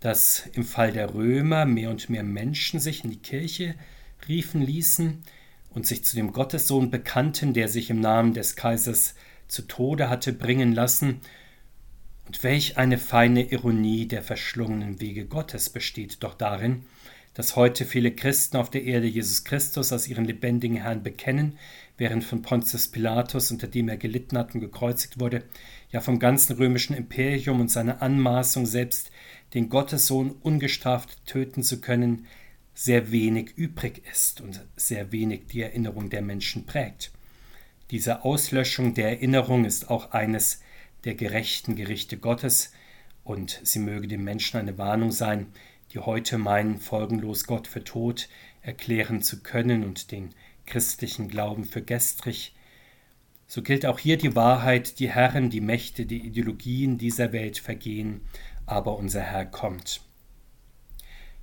dass 0.00 0.46
im 0.54 0.64
Fall 0.64 0.92
der 0.92 1.14
Römer 1.14 1.66
mehr 1.66 1.90
und 1.90 2.08
mehr 2.08 2.22
Menschen 2.22 2.80
sich 2.80 3.04
in 3.04 3.10
die 3.10 3.18
Kirche 3.18 3.74
riefen 4.28 4.62
ließen 4.62 5.22
und 5.70 5.86
sich 5.86 6.04
zu 6.04 6.16
dem 6.16 6.32
Gottessohn 6.32 6.90
bekannten, 6.90 7.52
der 7.52 7.68
sich 7.68 7.90
im 7.90 8.00
Namen 8.00 8.34
des 8.34 8.56
Kaisers 8.56 9.14
zu 9.48 9.62
Tode 9.62 10.08
hatte 10.08 10.32
bringen 10.32 10.72
lassen. 10.72 11.20
Und 12.26 12.42
welch 12.42 12.78
eine 12.78 12.98
feine 12.98 13.50
Ironie 13.50 14.06
der 14.06 14.22
verschlungenen 14.22 15.00
Wege 15.00 15.26
Gottes 15.26 15.68
besteht 15.68 16.22
doch 16.22 16.34
darin, 16.34 16.84
dass 17.34 17.56
heute 17.56 17.84
viele 17.84 18.12
Christen 18.12 18.56
auf 18.56 18.70
der 18.70 18.84
Erde 18.84 19.06
Jesus 19.06 19.44
Christus 19.44 19.92
als 19.92 20.08
ihren 20.08 20.24
lebendigen 20.24 20.76
Herrn 20.76 21.02
bekennen, 21.02 21.58
während 22.00 22.24
von 22.24 22.40
Pontius 22.40 22.88
Pilatus, 22.88 23.50
unter 23.50 23.66
dem 23.66 23.90
er 23.90 23.98
gelitten 23.98 24.38
hat 24.38 24.54
und 24.54 24.62
gekreuzigt 24.62 25.20
wurde, 25.20 25.44
ja 25.90 26.00
vom 26.00 26.18
ganzen 26.18 26.56
römischen 26.56 26.96
Imperium 26.96 27.60
und 27.60 27.70
seiner 27.70 28.00
Anmaßung 28.00 28.64
selbst 28.64 29.10
den 29.52 29.68
Gottessohn 29.68 30.30
ungestraft 30.30 31.26
töten 31.26 31.62
zu 31.62 31.82
können, 31.82 32.26
sehr 32.72 33.12
wenig 33.12 33.52
übrig 33.54 34.02
ist 34.10 34.40
und 34.40 34.64
sehr 34.76 35.12
wenig 35.12 35.48
die 35.48 35.60
Erinnerung 35.60 36.08
der 36.08 36.22
Menschen 36.22 36.64
prägt. 36.64 37.12
Diese 37.90 38.24
Auslöschung 38.24 38.94
der 38.94 39.10
Erinnerung 39.10 39.66
ist 39.66 39.90
auch 39.90 40.12
eines 40.12 40.62
der 41.04 41.14
gerechten 41.14 41.76
Gerichte 41.76 42.16
Gottes, 42.16 42.72
und 43.24 43.60
sie 43.62 43.78
möge 43.78 44.08
dem 44.08 44.24
Menschen 44.24 44.58
eine 44.58 44.78
Warnung 44.78 45.12
sein, 45.12 45.48
die 45.92 45.98
heute 45.98 46.38
meinen, 46.38 46.78
folgenlos 46.78 47.44
Gott 47.44 47.66
für 47.66 47.84
tot 47.84 48.30
erklären 48.62 49.20
zu 49.20 49.42
können 49.42 49.84
und 49.84 50.10
den 50.12 50.30
christlichen 50.70 51.28
Glauben 51.28 51.64
für 51.64 51.82
gestrig. 51.82 52.54
So 53.46 53.62
gilt 53.62 53.84
auch 53.84 53.98
hier 53.98 54.16
die 54.16 54.36
Wahrheit, 54.36 55.00
die 55.00 55.10
Herren, 55.10 55.50
die 55.50 55.60
Mächte, 55.60 56.06
die 56.06 56.24
Ideologien 56.24 56.96
dieser 56.96 57.32
Welt 57.32 57.58
vergehen, 57.58 58.22
aber 58.64 58.96
unser 58.96 59.20
Herr 59.20 59.44
kommt. 59.44 60.00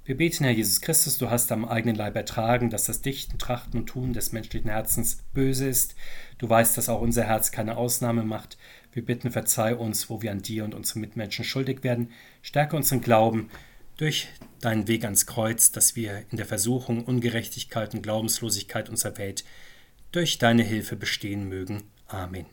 Wir 0.06 0.16
beten, 0.16 0.46
Herr 0.46 0.54
Jesus 0.54 0.80
Christus, 0.80 1.18
du 1.18 1.30
hast 1.30 1.52
am 1.52 1.66
eigenen 1.66 1.98
Leib 1.98 2.16
ertragen, 2.16 2.70
dass 2.70 2.86
das 2.86 3.02
Dichten, 3.02 3.38
Trachten 3.38 3.82
und 3.82 3.88
Tun 3.88 4.14
des 4.14 4.32
menschlichen 4.32 4.70
Herzens 4.70 5.18
böse 5.34 5.68
ist. 5.68 5.96
Du 6.38 6.50
weißt, 6.50 6.78
dass 6.78 6.88
auch 6.88 7.02
unser 7.02 7.26
Herz 7.26 7.52
keine 7.52 7.76
Ausnahme 7.76 8.24
macht. 8.24 8.58
Wir 8.94 9.04
bitten, 9.04 9.30
verzeih 9.32 9.76
uns, 9.76 10.10
wo 10.10 10.22
wir 10.22 10.32
an 10.32 10.42
dir 10.42 10.64
und 10.64 10.74
unseren 10.74 11.02
Mitmenschen 11.02 11.44
schuldig 11.44 11.84
werden. 11.84 12.12
Stärke 12.42 12.78
unseren 12.78 13.02
Glauben 13.02 13.50
durch 13.98 14.28
deinen 14.62 14.88
Weg 14.88 15.04
ans 15.04 15.26
Kreuz, 15.26 15.72
dass 15.72 15.96
wir 15.96 16.24
in 16.32 16.38
der 16.38 16.46
Versuchung, 16.46 17.04
Ungerechtigkeit 17.04 17.94
und 17.94 18.04
Glaubenslosigkeit 18.04 18.90
unserer 18.90 19.18
Welt 19.18 19.44
durch 20.12 20.38
deine 20.38 20.64
Hilfe 20.64 20.96
bestehen 20.96 21.48
mögen. 21.50 21.84
Amen. 22.08 22.46